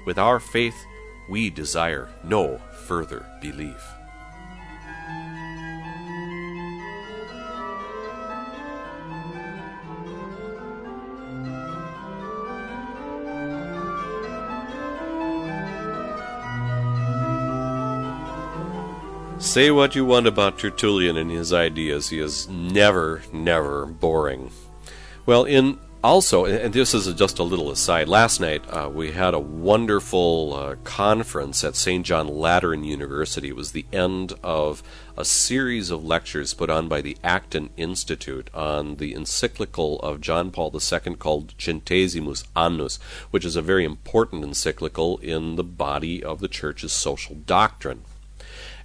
With 0.07 0.19
our 0.19 0.39
faith, 0.39 0.77
we 1.29 1.51
desire 1.51 2.09
no 2.23 2.59
further 2.87 3.27
belief. 3.41 3.96
Say 19.47 19.71
what 19.71 19.95
you 19.95 20.05
want 20.05 20.27
about 20.27 20.59
Tertullian 20.59 21.17
and 21.17 21.31
his 21.31 21.53
ideas, 21.53 22.09
he 22.09 22.19
is 22.19 22.49
never, 22.49 23.23
never 23.33 23.87
boring. 23.87 24.51
Well, 25.25 25.45
in 25.45 25.79
also, 26.03 26.45
and 26.47 26.75
this 26.75 26.93
is 26.93 27.11
just 27.15 27.39
a 27.39 27.45
little 27.45 27.71
aside, 27.71 28.09
last 28.09 28.41
night 28.41 28.65
uh, 28.69 28.91
we 28.93 29.13
had 29.13 29.35
a 29.35 29.39
wonderful 29.39 30.53
uh, 30.53 30.75
conference 30.83 31.63
at 31.63 31.77
St. 31.77 32.05
John 32.05 32.27
Lateran 32.27 32.83
University. 32.83 33.49
It 33.49 33.57
was 33.57 33.71
the 33.71 33.87
end 33.93 34.35
of 34.43 34.83
a 35.17 35.25
series 35.25 35.91
of 35.91 36.05
lectures 36.05 36.53
put 36.53 36.69
on 36.69 36.89
by 36.89 37.01
the 37.01 37.17
Acton 37.23 37.71
Institute 37.77 38.51
on 38.53 38.97
the 38.97 39.15
encyclical 39.15 40.01
of 40.01 40.21
John 40.21 40.51
Paul 40.51 40.75
II 40.75 41.15
called 41.15 41.57
Centesimus 41.57 42.45
Annus, 42.57 42.99
which 43.31 43.45
is 43.45 43.55
a 43.55 43.63
very 43.63 43.85
important 43.85 44.43
encyclical 44.43 45.19
in 45.19 45.55
the 45.55 45.65
body 45.65 46.23
of 46.23 46.41
the 46.41 46.49
Church's 46.49 46.93
social 46.93 47.37
doctrine. 47.37 48.03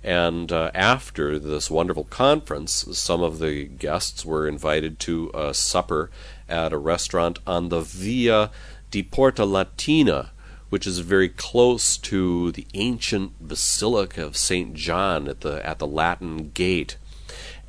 And 0.03 0.51
uh, 0.51 0.71
after 0.73 1.37
this 1.37 1.69
wonderful 1.69 2.05
conference, 2.05 2.85
some 2.93 3.21
of 3.21 3.39
the 3.39 3.65
guests 3.65 4.25
were 4.25 4.47
invited 4.47 4.99
to 5.01 5.29
a 5.33 5.53
supper 5.53 6.09
at 6.49 6.73
a 6.73 6.77
restaurant 6.77 7.39
on 7.45 7.69
the 7.69 7.81
Via 7.81 8.49
di 8.89 9.03
Porta 9.03 9.45
Latina, 9.45 10.31
which 10.69 10.87
is 10.87 10.99
very 10.99 11.29
close 11.29 11.97
to 11.97 12.51
the 12.53 12.65
ancient 12.73 13.47
Basilica 13.47 14.25
of 14.25 14.37
St. 14.37 14.73
John 14.73 15.27
at 15.27 15.41
the, 15.41 15.65
at 15.65 15.79
the 15.79 15.87
Latin 15.87 16.49
Gate. 16.53 16.97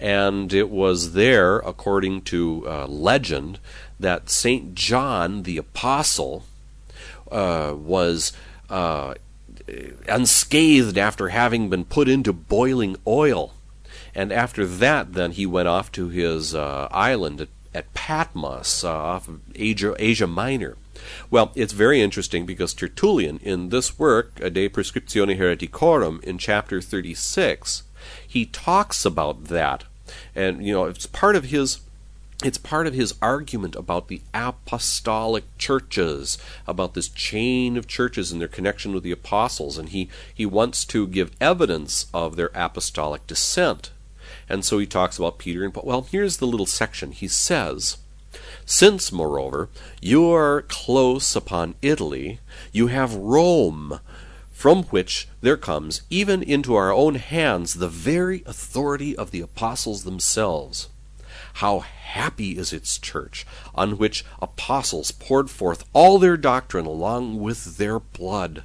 And 0.00 0.52
it 0.52 0.70
was 0.70 1.12
there, 1.12 1.58
according 1.58 2.22
to 2.22 2.64
uh, 2.66 2.86
legend, 2.86 3.60
that 4.00 4.30
St. 4.30 4.74
John 4.74 5.42
the 5.42 5.58
Apostle 5.58 6.44
uh, 7.30 7.74
was 7.76 8.32
uh, 8.70 9.14
unscathed 10.08 10.98
after 10.98 11.28
having 11.28 11.68
been 11.68 11.84
put 11.84 12.08
into 12.08 12.32
boiling 12.32 12.96
oil. 13.06 13.54
And 14.14 14.32
after 14.32 14.66
that, 14.66 15.14
then 15.14 15.32
he 15.32 15.46
went 15.46 15.68
off 15.68 15.90
to 15.92 16.08
his 16.08 16.54
uh, 16.54 16.88
island 16.90 17.40
at, 17.40 17.48
at 17.74 17.94
Patmos, 17.94 18.84
uh, 18.84 18.92
off 18.92 19.28
of 19.28 19.40
Asia, 19.54 19.94
Asia 19.98 20.26
Minor. 20.26 20.76
Well, 21.30 21.52
it's 21.54 21.72
very 21.72 22.00
interesting 22.00 22.44
because 22.46 22.74
Tertullian, 22.74 23.38
in 23.38 23.70
this 23.70 23.98
work, 23.98 24.36
De 24.36 24.68
Prescriptione 24.68 25.38
Hereticorum, 25.38 26.22
in 26.22 26.38
chapter 26.38 26.80
36, 26.80 27.84
he 28.26 28.46
talks 28.46 29.04
about 29.04 29.44
that. 29.44 29.84
And, 30.34 30.64
you 30.64 30.74
know, 30.74 30.84
it's 30.84 31.06
part 31.06 31.36
of 31.36 31.44
his 31.44 31.80
it's 32.44 32.58
part 32.58 32.86
of 32.86 32.94
his 32.94 33.14
argument 33.22 33.76
about 33.76 34.08
the 34.08 34.22
apostolic 34.34 35.44
churches, 35.58 36.38
about 36.66 36.94
this 36.94 37.08
chain 37.08 37.76
of 37.76 37.86
churches 37.86 38.32
and 38.32 38.40
their 38.40 38.48
connection 38.48 38.92
with 38.92 39.02
the 39.02 39.12
apostles, 39.12 39.78
and 39.78 39.90
he, 39.90 40.08
he 40.34 40.46
wants 40.46 40.84
to 40.86 41.06
give 41.06 41.30
evidence 41.40 42.06
of 42.12 42.36
their 42.36 42.50
apostolic 42.54 43.26
descent. 43.26 43.90
And 44.48 44.64
so 44.64 44.78
he 44.78 44.86
talks 44.86 45.18
about 45.18 45.38
Peter 45.38 45.64
and 45.64 45.72
Paul. 45.72 45.84
Well, 45.86 46.02
here's 46.02 46.38
the 46.38 46.46
little 46.46 46.66
section. 46.66 47.12
He 47.12 47.28
says, 47.28 47.98
Since, 48.64 49.12
moreover, 49.12 49.68
you 50.00 50.30
are 50.30 50.62
close 50.62 51.36
upon 51.36 51.74
Italy, 51.82 52.40
you 52.72 52.88
have 52.88 53.14
Rome, 53.14 54.00
from 54.50 54.84
which 54.84 55.28
there 55.40 55.56
comes, 55.56 56.02
even 56.10 56.42
into 56.42 56.74
our 56.74 56.92
own 56.92 57.16
hands, 57.16 57.74
the 57.74 57.88
very 57.88 58.42
authority 58.46 59.16
of 59.16 59.30
the 59.30 59.40
apostles 59.40 60.04
themselves. 60.04 60.88
How 61.54 61.80
happy 61.80 62.56
is 62.56 62.72
its 62.72 62.98
church, 62.98 63.46
on 63.74 63.98
which 63.98 64.24
apostles 64.40 65.12
poured 65.12 65.50
forth 65.50 65.84
all 65.92 66.18
their 66.18 66.36
doctrine 66.36 66.86
along 66.86 67.40
with 67.40 67.76
their 67.76 68.00
blood! 68.00 68.64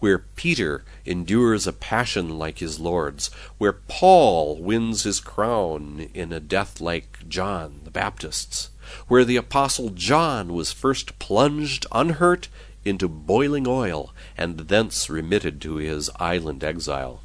Where 0.00 0.18
Peter 0.18 0.84
endures 1.04 1.66
a 1.66 1.72
passion 1.72 2.38
like 2.38 2.58
his 2.58 2.80
Lord's, 2.80 3.28
where 3.58 3.72
Paul 3.72 4.56
wins 4.58 5.04
his 5.04 5.20
crown 5.20 6.10
in 6.12 6.32
a 6.32 6.40
death 6.40 6.80
like 6.80 7.28
John 7.28 7.80
the 7.84 7.90
Baptist's, 7.90 8.70
where 9.08 9.24
the 9.24 9.36
apostle 9.36 9.90
John 9.90 10.52
was 10.52 10.72
first 10.72 11.18
plunged 11.18 11.86
unhurt 11.92 12.48
into 12.84 13.08
boiling 13.08 13.66
oil, 13.66 14.12
and 14.36 14.58
thence 14.68 15.08
remitted 15.08 15.60
to 15.62 15.76
his 15.76 16.10
island 16.16 16.64
exile. 16.64 17.22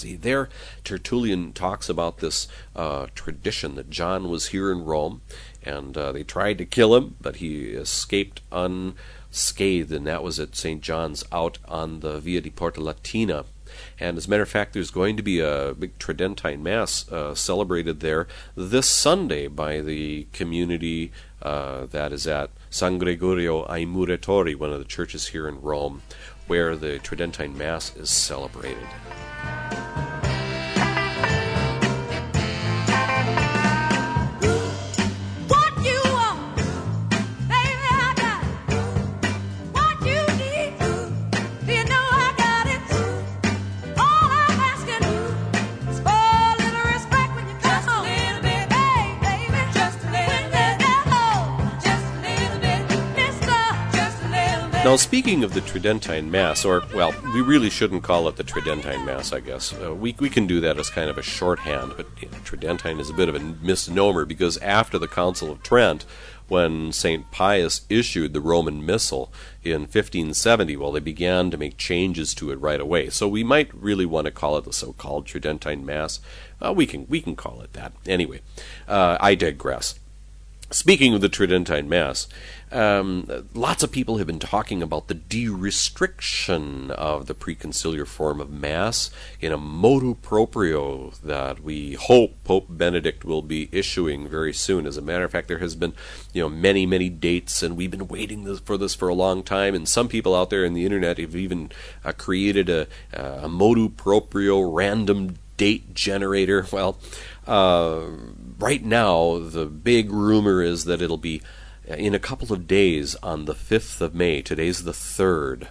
See, 0.00 0.16
there 0.16 0.48
Tertullian 0.82 1.52
talks 1.52 1.90
about 1.90 2.18
this 2.18 2.48
uh, 2.74 3.08
tradition 3.14 3.74
that 3.74 3.90
John 3.90 4.30
was 4.30 4.46
here 4.46 4.72
in 4.72 4.86
Rome, 4.86 5.20
and 5.62 5.94
uh, 5.94 6.12
they 6.12 6.22
tried 6.22 6.56
to 6.56 6.64
kill 6.64 6.96
him, 6.96 7.16
but 7.20 7.36
he 7.36 7.72
escaped 7.72 8.40
unscathed, 8.50 9.92
and 9.92 10.06
that 10.06 10.22
was 10.22 10.40
at 10.40 10.56
St. 10.56 10.80
John's 10.80 11.22
out 11.30 11.58
on 11.68 12.00
the 12.00 12.18
Via 12.18 12.40
di 12.40 12.48
Porta 12.48 12.82
Latina. 12.82 13.44
And 13.98 14.16
as 14.16 14.26
a 14.26 14.30
matter 14.30 14.42
of 14.42 14.48
fact, 14.48 14.72
there's 14.72 14.90
going 14.90 15.18
to 15.18 15.22
be 15.22 15.40
a 15.40 15.74
big 15.78 15.98
Tridentine 15.98 16.62
Mass 16.62 17.06
uh, 17.12 17.34
celebrated 17.34 18.00
there 18.00 18.26
this 18.56 18.88
Sunday 18.88 19.48
by 19.48 19.82
the 19.82 20.28
community 20.32 21.12
uh, 21.42 21.84
that 21.86 22.10
is 22.10 22.26
at 22.26 22.48
San 22.70 22.96
Gregorio 22.96 23.66
ai 23.66 23.84
Muratori, 23.84 24.56
one 24.56 24.72
of 24.72 24.78
the 24.78 24.84
churches 24.86 25.28
here 25.28 25.46
in 25.46 25.60
Rome, 25.60 26.00
where 26.46 26.74
the 26.74 26.98
Tridentine 27.00 27.56
Mass 27.58 27.94
is 27.96 28.08
celebrated. 28.08 28.88
Now, 54.90 54.96
speaking 54.96 55.44
of 55.44 55.54
the 55.54 55.60
Tridentine 55.60 56.32
Mass, 56.32 56.64
or, 56.64 56.82
well, 56.92 57.14
we 57.32 57.42
really 57.42 57.70
shouldn't 57.70 58.02
call 58.02 58.26
it 58.26 58.34
the 58.34 58.42
Tridentine 58.42 59.04
Mass, 59.04 59.32
I 59.32 59.38
guess. 59.38 59.72
Uh, 59.72 59.94
we, 59.94 60.16
we 60.18 60.28
can 60.28 60.48
do 60.48 60.58
that 60.62 60.80
as 60.80 60.90
kind 60.90 61.08
of 61.08 61.16
a 61.16 61.22
shorthand, 61.22 61.92
but 61.96 62.08
you 62.20 62.28
know, 62.28 62.38
Tridentine 62.38 62.98
is 62.98 63.08
a 63.08 63.14
bit 63.14 63.28
of 63.28 63.36
a 63.36 63.38
misnomer 63.38 64.24
because 64.24 64.58
after 64.58 64.98
the 64.98 65.06
Council 65.06 65.52
of 65.52 65.62
Trent, 65.62 66.04
when 66.48 66.90
St. 66.90 67.30
Pius 67.30 67.82
issued 67.88 68.32
the 68.32 68.40
Roman 68.40 68.84
Missal 68.84 69.32
in 69.62 69.82
1570, 69.82 70.76
well, 70.76 70.90
they 70.90 70.98
began 70.98 71.52
to 71.52 71.56
make 71.56 71.76
changes 71.76 72.34
to 72.34 72.50
it 72.50 72.60
right 72.60 72.80
away. 72.80 73.10
So 73.10 73.28
we 73.28 73.44
might 73.44 73.72
really 73.72 74.06
want 74.06 74.24
to 74.24 74.32
call 74.32 74.56
it 74.56 74.64
the 74.64 74.72
so 74.72 74.92
called 74.92 75.24
Tridentine 75.24 75.86
Mass. 75.86 76.18
Uh, 76.60 76.72
we, 76.72 76.84
can, 76.84 77.06
we 77.06 77.20
can 77.20 77.36
call 77.36 77.60
it 77.60 77.74
that. 77.74 77.92
Anyway, 78.08 78.40
uh, 78.88 79.18
I 79.20 79.36
digress. 79.36 80.00
Speaking 80.72 81.14
of 81.14 81.20
the 81.20 81.28
Tridentine 81.28 81.88
Mass, 81.88 82.28
um, 82.72 83.48
lots 83.52 83.82
of 83.82 83.90
people 83.90 84.18
have 84.18 84.26
been 84.26 84.38
talking 84.38 84.82
about 84.82 85.08
the 85.08 85.14
de-restriction 85.14 86.90
of 86.92 87.26
the 87.26 87.34
preconciliar 87.34 88.06
form 88.06 88.40
of 88.40 88.50
Mass 88.50 89.10
in 89.40 89.52
a 89.52 89.56
motu 89.56 90.14
proprio 90.14 91.10
that 91.24 91.60
we 91.60 91.94
hope 91.94 92.42
Pope 92.44 92.66
Benedict 92.68 93.24
will 93.24 93.42
be 93.42 93.68
issuing 93.72 94.28
very 94.28 94.52
soon. 94.52 94.86
As 94.86 94.96
a 94.96 95.02
matter 95.02 95.24
of 95.24 95.32
fact, 95.32 95.48
there 95.48 95.58
has 95.58 95.74
been, 95.74 95.94
you 96.32 96.42
know, 96.42 96.48
many, 96.48 96.86
many 96.86 97.08
dates, 97.08 97.62
and 97.62 97.76
we've 97.76 97.90
been 97.90 98.08
waiting 98.08 98.56
for 98.58 98.76
this 98.76 98.94
for 98.94 99.08
a 99.08 99.14
long 99.14 99.42
time. 99.42 99.74
And 99.74 99.88
some 99.88 100.08
people 100.08 100.34
out 100.34 100.50
there 100.50 100.64
in 100.64 100.74
the 100.74 100.84
internet 100.84 101.18
have 101.18 101.34
even 101.34 101.72
uh, 102.04 102.12
created 102.12 102.68
a, 102.68 102.86
a 103.12 103.48
motu 103.48 103.88
proprio 103.88 104.60
random 104.60 105.36
date 105.56 105.94
generator. 105.94 106.66
Well, 106.72 106.98
uh, 107.46 108.02
right 108.58 108.84
now, 108.84 109.38
the 109.38 109.66
big 109.66 110.12
rumor 110.12 110.62
is 110.62 110.84
that 110.84 111.02
it'll 111.02 111.16
be 111.16 111.42
in 111.94 112.14
a 112.14 112.18
couple 112.18 112.52
of 112.52 112.66
days 112.66 113.16
on 113.16 113.44
the 113.44 113.54
5th 113.54 114.00
of 114.00 114.14
May. 114.14 114.42
Today's 114.42 114.84
the 114.84 114.92
3rd. 114.92 115.68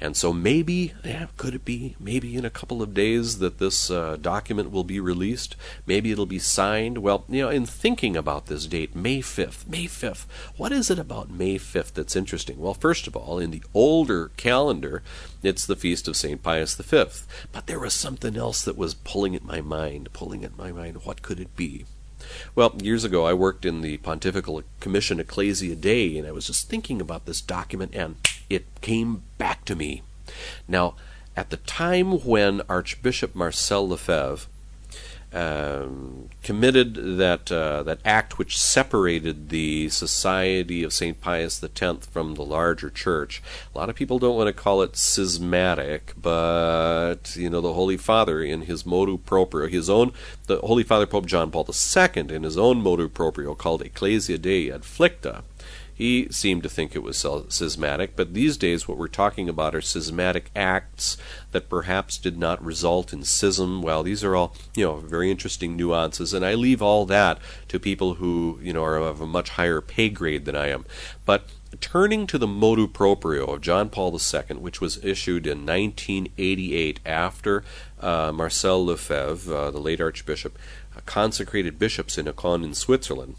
And 0.00 0.16
so 0.16 0.32
maybe, 0.32 0.94
yeah, 1.04 1.26
could 1.36 1.54
it 1.54 1.64
be, 1.64 1.96
maybe 1.98 2.36
in 2.36 2.44
a 2.44 2.50
couple 2.50 2.82
of 2.82 2.94
days 2.94 3.38
that 3.38 3.58
this 3.58 3.90
uh, 3.90 4.16
document 4.20 4.70
will 4.70 4.84
be 4.84 5.00
released? 5.00 5.56
Maybe 5.86 6.10
it'll 6.10 6.26
be 6.26 6.38
signed? 6.38 6.98
Well, 6.98 7.24
you 7.28 7.42
know, 7.42 7.48
in 7.48 7.66
thinking 7.66 8.16
about 8.16 8.46
this 8.46 8.66
date, 8.66 8.94
May 8.94 9.20
5th, 9.20 9.66
May 9.66 9.84
5th, 9.84 10.26
what 10.56 10.72
is 10.72 10.90
it 10.90 10.98
about 10.98 11.30
May 11.30 11.58
5th 11.58 11.92
that's 11.92 12.16
interesting? 12.16 12.58
Well, 12.58 12.74
first 12.74 13.06
of 13.06 13.16
all, 13.16 13.38
in 13.38 13.50
the 13.50 13.62
older 13.74 14.30
calendar, 14.36 15.02
it's 15.42 15.66
the 15.66 15.76
feast 15.76 16.08
of 16.08 16.16
St. 16.16 16.42
Pius 16.42 16.74
V. 16.74 17.04
But 17.52 17.66
there 17.66 17.80
was 17.80 17.94
something 17.94 18.36
else 18.36 18.62
that 18.64 18.76
was 18.76 18.94
pulling 18.94 19.34
at 19.34 19.44
my 19.44 19.60
mind, 19.60 20.10
pulling 20.12 20.44
at 20.44 20.58
my 20.58 20.72
mind. 20.72 21.04
What 21.04 21.22
could 21.22 21.40
it 21.40 21.56
be? 21.56 21.84
Well, 22.54 22.74
years 22.82 23.04
ago 23.04 23.26
I 23.26 23.32
worked 23.32 23.64
in 23.64 23.82
the 23.82 23.98
Pontifical 23.98 24.62
Commission 24.80 25.20
Ecclesia 25.20 25.76
Dei, 25.76 26.18
and 26.18 26.26
I 26.26 26.32
was 26.32 26.46
just 26.46 26.68
thinking 26.68 27.00
about 27.00 27.26
this 27.26 27.40
document, 27.40 27.94
and 27.94 28.16
it 28.48 28.66
came 28.80 29.22
back 29.38 29.64
to 29.66 29.76
me. 29.76 30.02
Now, 30.66 30.94
at 31.36 31.50
the 31.50 31.58
time 31.58 32.24
when 32.24 32.62
Archbishop 32.68 33.34
Marcel 33.34 33.88
Lefebvre 33.88 34.48
um, 35.32 36.30
committed 36.42 36.94
that 37.18 37.50
uh, 37.50 37.82
that 37.82 38.00
act 38.04 38.38
which 38.38 38.58
separated 38.58 39.48
the 39.48 39.88
Society 39.88 40.82
of 40.82 40.92
Saint 40.92 41.20
Pius 41.20 41.62
X 41.62 42.06
from 42.06 42.34
the 42.34 42.44
larger 42.44 42.90
church. 42.90 43.42
A 43.74 43.78
lot 43.78 43.90
of 43.90 43.96
people 43.96 44.18
don't 44.18 44.36
want 44.36 44.48
to 44.48 44.52
call 44.52 44.82
it 44.82 44.96
schismatic, 44.96 46.14
but 46.16 47.36
you 47.36 47.50
know 47.50 47.60
the 47.60 47.74
Holy 47.74 47.96
Father 47.96 48.42
in 48.42 48.62
his 48.62 48.86
motu 48.86 49.18
proprio, 49.18 49.68
his 49.68 49.90
own 49.90 50.12
the 50.46 50.58
Holy 50.58 50.84
Father 50.84 51.06
Pope 51.06 51.26
John 51.26 51.50
Paul 51.50 51.66
II 51.68 52.34
in 52.34 52.42
his 52.42 52.56
own 52.56 52.80
motu 52.80 53.08
proprio 53.08 53.54
called 53.54 53.82
Ecclesia 53.82 54.38
Dei 54.38 54.68
Adflicta 54.68 55.42
he 55.96 56.28
seemed 56.30 56.62
to 56.62 56.68
think 56.68 56.94
it 56.94 57.02
was 57.02 57.24
schismatic, 57.48 58.16
but 58.16 58.34
these 58.34 58.58
days 58.58 58.86
what 58.86 58.98
we're 58.98 59.08
talking 59.08 59.48
about 59.48 59.74
are 59.74 59.80
schismatic 59.80 60.50
acts 60.54 61.16
that 61.52 61.70
perhaps 61.70 62.18
did 62.18 62.36
not 62.36 62.62
result 62.62 63.14
in 63.14 63.24
schism. 63.24 63.80
Well, 63.80 64.02
these 64.02 64.22
are 64.22 64.36
all, 64.36 64.54
you 64.74 64.84
know, 64.84 64.96
very 64.96 65.30
interesting 65.30 65.74
nuances, 65.74 66.34
and 66.34 66.44
I 66.44 66.52
leave 66.52 66.82
all 66.82 67.06
that 67.06 67.38
to 67.68 67.80
people 67.80 68.16
who, 68.16 68.58
you 68.62 68.74
know, 68.74 68.84
are 68.84 68.98
of 68.98 69.22
a 69.22 69.26
much 69.26 69.48
higher 69.48 69.80
pay 69.80 70.10
grade 70.10 70.44
than 70.44 70.54
I 70.54 70.68
am. 70.68 70.84
But 71.24 71.48
turning 71.80 72.26
to 72.26 72.36
the 72.36 72.46
motu 72.46 72.86
proprio 72.86 73.46
of 73.46 73.62
John 73.62 73.88
Paul 73.88 74.12
II, 74.12 74.56
which 74.56 74.82
was 74.82 75.02
issued 75.02 75.46
in 75.46 75.64
1988 75.64 77.00
after 77.06 77.64
uh, 78.00 78.32
Marcel 78.32 78.84
Lefebvre, 78.84 79.56
uh, 79.56 79.70
the 79.70 79.80
late 79.80 80.02
Archbishop, 80.02 80.58
consecrated 81.06 81.78
bishops 81.78 82.18
in 82.18 82.26
Écône 82.26 82.64
in 82.64 82.74
Switzerland, 82.74 83.36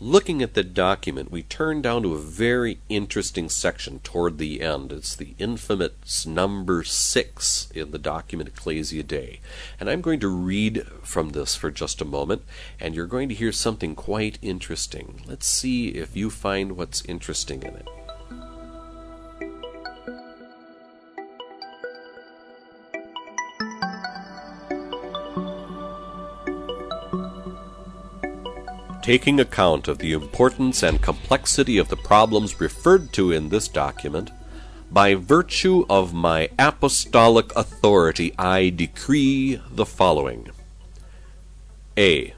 Looking 0.00 0.42
at 0.42 0.54
the 0.54 0.62
document, 0.62 1.32
we 1.32 1.42
turn 1.42 1.82
down 1.82 2.04
to 2.04 2.14
a 2.14 2.20
very 2.20 2.78
interesting 2.88 3.48
section 3.48 3.98
toward 3.98 4.38
the 4.38 4.60
end. 4.60 4.92
It's 4.92 5.16
the 5.16 5.34
infamous 5.38 6.24
number 6.24 6.84
six 6.84 7.68
in 7.74 7.90
the 7.90 7.98
document 7.98 8.48
Ecclesia 8.48 9.02
Dei. 9.02 9.40
And 9.80 9.90
I'm 9.90 10.00
going 10.00 10.20
to 10.20 10.28
read 10.28 10.86
from 11.02 11.30
this 11.30 11.56
for 11.56 11.72
just 11.72 12.00
a 12.00 12.04
moment, 12.04 12.42
and 12.78 12.94
you're 12.94 13.06
going 13.06 13.28
to 13.30 13.34
hear 13.34 13.50
something 13.50 13.96
quite 13.96 14.38
interesting. 14.40 15.22
Let's 15.26 15.48
see 15.48 15.88
if 15.88 16.16
you 16.16 16.30
find 16.30 16.76
what's 16.76 17.04
interesting 17.04 17.64
in 17.64 17.74
it. 17.74 17.88
Taking 29.08 29.40
account 29.40 29.88
of 29.88 29.96
the 30.00 30.12
importance 30.12 30.82
and 30.82 31.00
complexity 31.00 31.78
of 31.78 31.88
the 31.88 31.96
problems 31.96 32.60
referred 32.60 33.10
to 33.10 33.32
in 33.32 33.48
this 33.48 33.66
document, 33.66 34.30
by 34.92 35.14
virtue 35.14 35.86
of 35.88 36.12
my 36.12 36.46
apostolic 36.58 37.50
authority, 37.56 38.34
I 38.36 38.68
decree 38.68 39.62
the 39.70 39.86
following 39.86 40.50
A. 41.96 42.34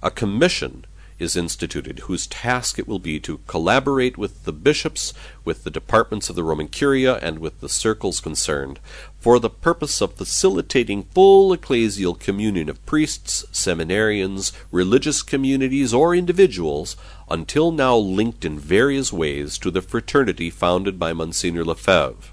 A 0.00 0.12
commission 0.12 0.84
is 1.20 1.36
instituted, 1.36 2.00
whose 2.00 2.26
task 2.26 2.78
it 2.78 2.88
will 2.88 2.98
be 2.98 3.20
to 3.20 3.38
collaborate 3.46 4.16
with 4.16 4.44
the 4.44 4.52
bishops, 4.52 5.12
with 5.44 5.62
the 5.64 5.70
departments 5.70 6.30
of 6.30 6.36
the 6.36 6.42
Roman 6.42 6.66
Curia, 6.66 7.16
and 7.18 7.38
with 7.38 7.60
the 7.60 7.68
circles 7.68 8.20
concerned, 8.20 8.80
for 9.20 9.38
the 9.38 9.50
purpose 9.50 10.00
of 10.00 10.14
facilitating 10.14 11.02
full 11.14 11.54
ecclesial 11.54 12.18
communion 12.18 12.68
of 12.68 12.84
priests, 12.86 13.44
seminarians, 13.52 14.52
religious 14.72 15.22
communities, 15.22 15.92
or 15.92 16.14
individuals, 16.14 16.96
until 17.28 17.70
now 17.70 17.96
linked 17.96 18.44
in 18.44 18.58
various 18.58 19.12
ways 19.12 19.58
to 19.58 19.70
the 19.70 19.82
fraternity 19.82 20.48
founded 20.48 20.98
by 20.98 21.12
Monsignor 21.12 21.64
Lefebvre, 21.64 22.32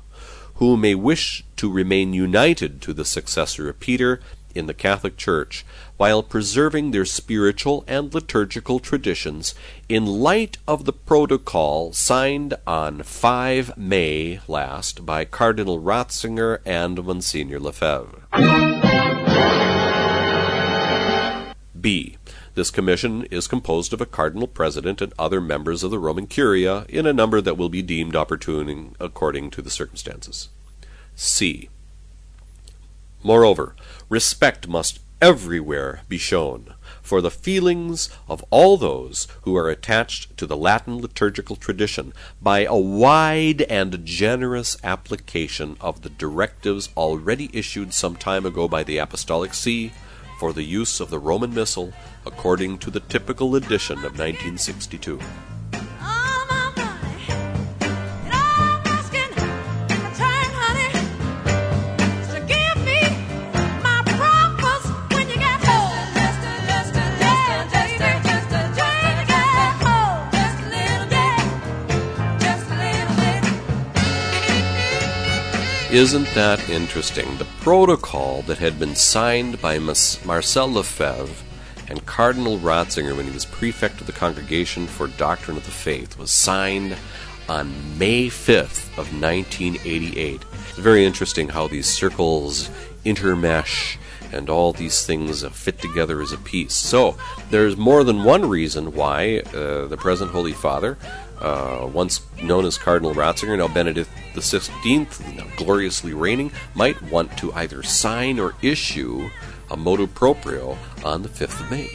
who 0.56 0.78
may 0.78 0.96
wish 0.96 1.44
to 1.58 1.72
remain 1.72 2.14
united 2.14 2.82
to 2.82 2.94
the 2.94 3.06
successor 3.06 3.70
of 3.70 3.80
Peter 3.80 4.20
in 4.56 4.66
the 4.66 4.74
Catholic 4.74 5.18
Church 5.18 5.66
while 5.98 6.24
preserving 6.24 6.92
their 6.92 7.06
spiritual 7.06 7.84
and 7.88 8.14
liturgical 8.14 8.80
traditions 8.80 9.54
in 9.90 10.06
light 10.06 10.58
of 10.68 10.86
the 10.86 10.94
protocol 10.94 11.92
signed 11.92 12.54
on 12.66 13.04
5 13.04 13.78
May 13.78 14.40
last 14.48 15.06
by 15.06 15.26
Cardinal 15.26 15.82
Ratzinger 15.82 16.60
and 16.66 17.04
Monsignor 17.04 17.60
Lefebvre. 17.60 18.22
B. 21.80 22.18
This 22.54 22.72
commission 22.72 23.24
is 23.26 23.48
composed 23.48 23.94
of 23.94 24.02
a 24.02 24.08
cardinal 24.08 24.48
president 24.48 25.00
and 25.00 25.14
other 25.20 25.40
members 25.40 25.84
of 25.84 25.92
the 25.92 26.00
Roman 26.00 26.26
Curia 26.26 26.86
in 26.90 27.06
a 27.06 27.14
number 27.14 27.40
that 27.40 27.58
will 27.58 27.70
be 27.70 27.84
deemed 27.84 28.16
opportune 28.16 28.96
according 29.00 29.52
to 29.52 29.62
the 29.62 29.70
circumstances. 29.70 30.50
C. 31.16 31.70
Moreover, 33.24 33.76
respect 34.10 34.68
must 34.68 35.00
everywhere 35.22 36.02
be 36.08 36.18
shown 36.18 36.74
for 37.02 37.22
the 37.22 37.32
feelings 37.32 38.10
of 38.28 38.44
all 38.50 38.78
those 38.78 39.28
who 39.44 39.56
are 39.56 39.70
attached 39.70 40.36
to 40.38 40.46
the 40.46 40.58
Latin 40.58 41.02
liturgical 41.02 41.56
tradition 41.56 42.14
by 42.42 42.66
a 42.66 42.76
wide 42.76 43.62
and 43.64 44.06
generous 44.06 44.78
application 44.84 45.78
of 45.82 46.02
the 46.02 46.10
directives 46.10 46.90
already 46.96 47.50
issued 47.54 47.94
some 47.94 48.16
time 48.16 48.46
ago 48.46 48.68
by 48.68 48.84
the 48.84 48.98
Apostolic 48.98 49.54
See 49.54 49.92
for 50.40 50.54
the 50.54 50.64
use 50.64 51.00
of 51.00 51.10
the 51.10 51.20
Roman 51.20 51.54
Missal 51.54 51.94
according 52.26 52.78
to 52.80 52.92
the 52.92 53.00
typical 53.00 53.56
edition 53.56 53.98
of 54.00 54.20
1962. 54.20 55.20
Isn't 75.98 76.28
that 76.36 76.70
interesting? 76.70 77.40
The 77.40 77.48
protocol 77.60 78.44
that 78.44 78.60
had 78.60 78.78
been 78.78 78.96
signed 78.96 79.60
by 79.60 79.80
Marcel 79.80 80.72
Lefebvre 80.72 81.44
and 81.90 82.06
Cardinal 82.06 82.60
Ratzinger 82.60 83.18
when 83.18 83.26
he 83.26 83.32
was 83.32 83.46
prefect 83.46 84.00
of 84.00 84.06
the 84.06 84.14
Congregation 84.14 84.86
for 84.86 85.08
Doctrine 85.08 85.58
of 85.58 85.66
the 85.66 85.72
Faith 85.72 86.20
was 86.20 86.32
signed 86.32 86.96
on 87.50 87.98
May 87.98 88.28
5th 88.28 88.90
of 89.00 89.12
1988. 89.12 90.40
It's 90.70 90.78
very 90.78 91.04
interesting 91.04 91.50
how 91.50 91.68
these 91.68 91.88
circles 91.88 92.70
intermesh 93.04 93.98
and 94.32 94.52
all 94.52 94.74
these 94.74 95.04
things 95.04 95.44
fit 95.48 95.82
together 95.82 96.22
as 96.22 96.32
a 96.32 96.38
piece. 96.38 96.76
So, 96.76 97.18
there's 97.50 97.76
more 97.76 98.04
than 98.04 98.24
one 98.24 98.48
reason 98.48 98.94
why 98.94 99.40
uh, 99.40 99.88
the 99.88 99.98
present 99.98 100.30
Holy 100.30 100.54
Father 100.54 100.96
uh, 101.42 101.90
once 101.92 102.22
known 102.42 102.66
as 102.66 102.78
Cardinal 102.78 103.14
Ratzinger, 103.14 103.58
now 103.58 103.68
Benedict 103.68 104.10
XVI, 104.34 105.36
now 105.36 105.48
gloriously 105.56 106.14
reigning, 106.14 106.52
might 106.76 107.02
want 107.04 107.38
to 107.38 107.54
either 107.54 107.84
sign 107.84 108.40
or 108.40 108.56
issue 108.62 109.30
a 109.70 109.78
motu 109.78 110.08
proprio 110.08 110.78
on 111.04 111.24
the 111.24 111.30
5th 111.30 111.60
of 111.62 111.72
May. 111.72 111.90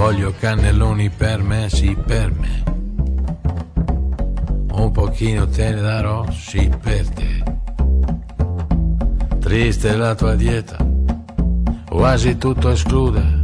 Voglio 0.00 0.32
cannelloni 0.32 1.10
per 1.10 1.42
me, 1.42 1.68
sì 1.68 1.94
per 1.94 2.32
me. 2.32 2.59
Un 4.84 4.92
pochino 4.92 5.46
te 5.46 5.70
ne 5.70 5.80
darò, 5.80 6.30
sì, 6.30 6.70
per 6.80 7.08
te. 7.10 7.42
Triste 9.38 9.96
la 9.96 10.14
tua 10.14 10.34
dieta, 10.34 10.76
quasi 11.86 12.38
tutto 12.38 12.70
esclude, 12.70 13.42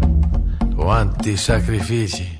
quanti 0.74 1.36
sacrifici. 1.36 2.35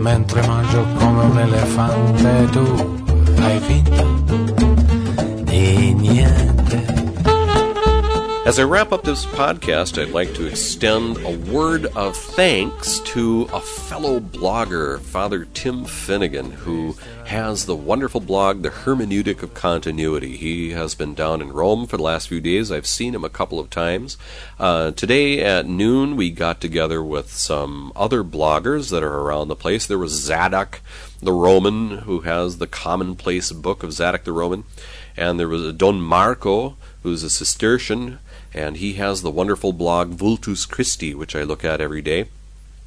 Mentre 0.00 0.44
mangio 0.46 0.84
come 0.98 1.22
un 1.24 1.38
elefante. 1.38 2.48
Tu 2.50 2.98
hai 3.40 3.58
finto 3.60 4.69
As 8.50 8.58
I 8.58 8.64
wrap 8.64 8.90
up 8.90 9.04
this 9.04 9.26
podcast, 9.26 9.96
I'd 9.96 10.10
like 10.10 10.34
to 10.34 10.44
extend 10.44 11.18
a 11.18 11.38
word 11.52 11.86
of 11.94 12.16
thanks 12.16 12.98
to 12.98 13.48
a 13.52 13.60
fellow 13.60 14.18
blogger, 14.18 14.98
Father 14.98 15.44
Tim 15.54 15.84
Finigan, 15.84 16.50
who 16.50 16.96
has 17.26 17.66
the 17.66 17.76
wonderful 17.76 18.20
blog, 18.20 18.62
The 18.62 18.70
Hermeneutic 18.70 19.44
of 19.44 19.54
Continuity. 19.54 20.36
He 20.36 20.72
has 20.72 20.96
been 20.96 21.14
down 21.14 21.40
in 21.40 21.52
Rome 21.52 21.86
for 21.86 21.96
the 21.96 22.02
last 22.02 22.26
few 22.26 22.40
days. 22.40 22.72
I've 22.72 22.88
seen 22.88 23.14
him 23.14 23.22
a 23.22 23.28
couple 23.30 23.60
of 23.60 23.70
times. 23.70 24.18
Uh, 24.58 24.90
today 24.90 25.44
at 25.44 25.66
noon, 25.66 26.16
we 26.16 26.32
got 26.32 26.60
together 26.60 27.04
with 27.04 27.30
some 27.30 27.92
other 27.94 28.24
bloggers 28.24 28.90
that 28.90 29.04
are 29.04 29.20
around 29.20 29.46
the 29.46 29.54
place. 29.54 29.86
There 29.86 29.96
was 29.96 30.10
Zadok 30.10 30.80
the 31.22 31.32
Roman, 31.32 31.98
who 31.98 32.22
has 32.22 32.58
the 32.58 32.66
commonplace 32.66 33.52
book 33.52 33.84
of 33.84 33.92
Zadok 33.92 34.24
the 34.24 34.32
Roman, 34.32 34.64
and 35.16 35.38
there 35.38 35.46
was 35.46 35.72
Don 35.74 36.00
Marco, 36.00 36.76
who's 37.04 37.22
a 37.22 37.30
Cistercian 37.30 38.18
and 38.54 38.76
he 38.76 38.94
has 38.94 39.22
the 39.22 39.30
wonderful 39.30 39.72
blog 39.72 40.10
Vultus 40.12 40.68
Christi, 40.68 41.14
which 41.14 41.36
I 41.36 41.42
look 41.42 41.64
at 41.64 41.80
every 41.80 42.02
day. 42.02 42.28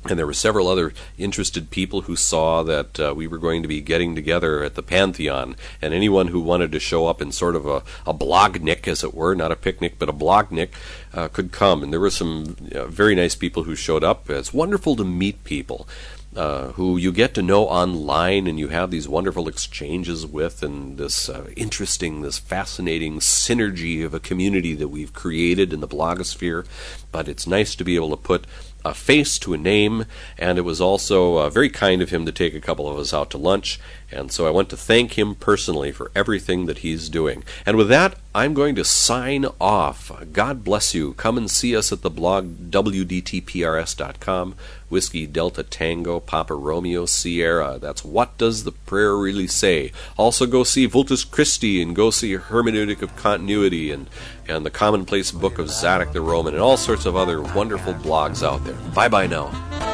And 0.05 0.19
there 0.19 0.27
were 0.27 0.33
several 0.33 0.67
other 0.67 0.93
interested 1.17 1.69
people 1.69 2.01
who 2.01 2.17
saw 2.17 2.61
that 2.63 2.99
uh, 2.99 3.13
we 3.15 3.25
were 3.25 3.37
going 3.37 3.61
to 3.61 3.69
be 3.69 3.79
getting 3.79 4.15
together 4.15 4.61
at 4.61 4.75
the 4.75 4.83
Pantheon, 4.83 5.55
and 5.81 5.93
anyone 5.93 6.27
who 6.27 6.41
wanted 6.41 6.73
to 6.73 6.79
show 6.79 7.07
up 7.07 7.21
in 7.21 7.31
sort 7.31 7.55
of 7.55 7.65
a, 7.65 7.83
a 8.05 8.13
blognik, 8.13 8.85
as 8.85 9.01
it 9.01 9.13
were, 9.13 9.33
not 9.33 9.53
a 9.53 9.55
picnic, 9.55 9.95
but 9.97 10.09
a 10.09 10.13
blognik, 10.13 10.71
uh, 11.13 11.29
could 11.29 11.53
come. 11.53 11.81
And 11.81 11.93
there 11.93 12.01
were 12.01 12.09
some 12.09 12.57
uh, 12.75 12.87
very 12.87 13.15
nice 13.15 13.35
people 13.35 13.63
who 13.63 13.75
showed 13.75 14.03
up. 14.03 14.29
It's 14.29 14.53
wonderful 14.53 14.97
to 14.97 15.05
meet 15.05 15.41
people 15.45 15.87
uh, 16.35 16.71
who 16.73 16.97
you 16.97 17.11
get 17.11 17.33
to 17.35 17.41
know 17.41 17.65
online 17.65 18.47
and 18.47 18.59
you 18.59 18.69
have 18.69 18.91
these 18.91 19.07
wonderful 19.07 19.47
exchanges 19.47 20.25
with, 20.25 20.63
and 20.63 20.97
this 20.97 21.29
uh, 21.29 21.49
interesting, 21.55 22.21
this 22.21 22.39
fascinating 22.39 23.19
synergy 23.19 24.03
of 24.03 24.13
a 24.13 24.19
community 24.19 24.73
that 24.75 24.87
we've 24.87 25.13
created 25.13 25.73
in 25.73 25.79
the 25.79 25.87
blogosphere. 25.87 26.65
But 27.11 27.27
it's 27.27 27.47
nice 27.47 27.75
to 27.75 27.83
be 27.83 27.95
able 27.95 28.09
to 28.11 28.17
put 28.17 28.45
a 28.85 28.93
face 28.93 29.39
to 29.39 29.53
a 29.53 29.57
name, 29.57 30.05
and 30.37 30.57
it 30.57 30.61
was 30.63 30.81
also 30.81 31.37
uh, 31.37 31.49
very 31.49 31.69
kind 31.69 32.01
of 32.01 32.09
him 32.09 32.25
to 32.25 32.31
take 32.31 32.53
a 32.53 32.61
couple 32.61 32.89
of 32.89 32.97
us 32.97 33.13
out 33.13 33.29
to 33.31 33.37
lunch. 33.37 33.79
And 34.13 34.31
so 34.31 34.47
I 34.47 34.51
want 34.51 34.69
to 34.69 34.77
thank 34.77 35.17
him 35.17 35.35
personally 35.35 35.91
for 35.91 36.11
everything 36.15 36.65
that 36.67 36.77
he's 36.79 37.09
doing. 37.09 37.43
And 37.65 37.75
with 37.75 37.89
that, 37.89 38.15
I'm 38.35 38.53
going 38.53 38.75
to 38.75 38.85
sign 38.85 39.45
off. 39.59 40.11
God 40.31 40.63
bless 40.63 40.93
you. 40.95 41.13
Come 41.13 41.37
and 41.37 41.49
see 41.51 41.75
us 41.75 41.91
at 41.91 42.01
the 42.01 42.09
blog 42.09 42.69
wdtprs.com. 42.71 44.55
Whiskey 44.89 45.25
Delta 45.25 45.63
Tango 45.63 46.19
Papa 46.19 46.53
Romeo 46.53 47.07
Sierra. 47.07 47.79
That's 47.81 48.05
what 48.05 48.37
does 48.37 48.63
the 48.63 48.71
prayer 48.71 49.15
really 49.15 49.47
say. 49.47 49.91
Also 50.17 50.45
go 50.45 50.63
see 50.63 50.87
Vultus 50.87 51.29
Christi 51.29 51.81
and 51.81 51.95
go 51.95 52.11
see 52.11 52.37
Hermeneutic 52.37 53.01
of 53.01 53.15
Continuity 53.15 53.91
and, 53.91 54.07
and 54.47 54.63
the 54.63 54.69
Commonplace 54.69 55.31
Book 55.31 55.57
of 55.57 55.69
Zadok 55.69 56.13
the 56.13 56.21
Roman 56.21 56.53
and 56.53 56.61
all 56.61 56.77
sorts 56.77 57.07
of 57.07 57.15
other 57.15 57.41
wonderful 57.41 57.95
blogs 57.95 58.43
out 58.43 58.63
there. 58.65 58.75
Bye 58.93 59.09
bye 59.09 59.27
now. 59.27 59.92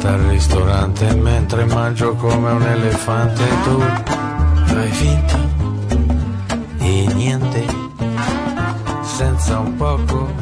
Dieta 0.00 0.14
al 0.14 0.20
ristorante 0.30 1.14
mentre 1.14 1.64
mangio 1.66 2.14
come 2.14 2.50
un 2.50 2.62
elefante 2.62 3.44
tu 3.64 3.80
fai 4.64 4.90
finta 4.90 5.38
di 6.78 7.06
niente 7.14 7.64
senza 9.02 9.58
un 9.58 9.76
poco 9.76 10.39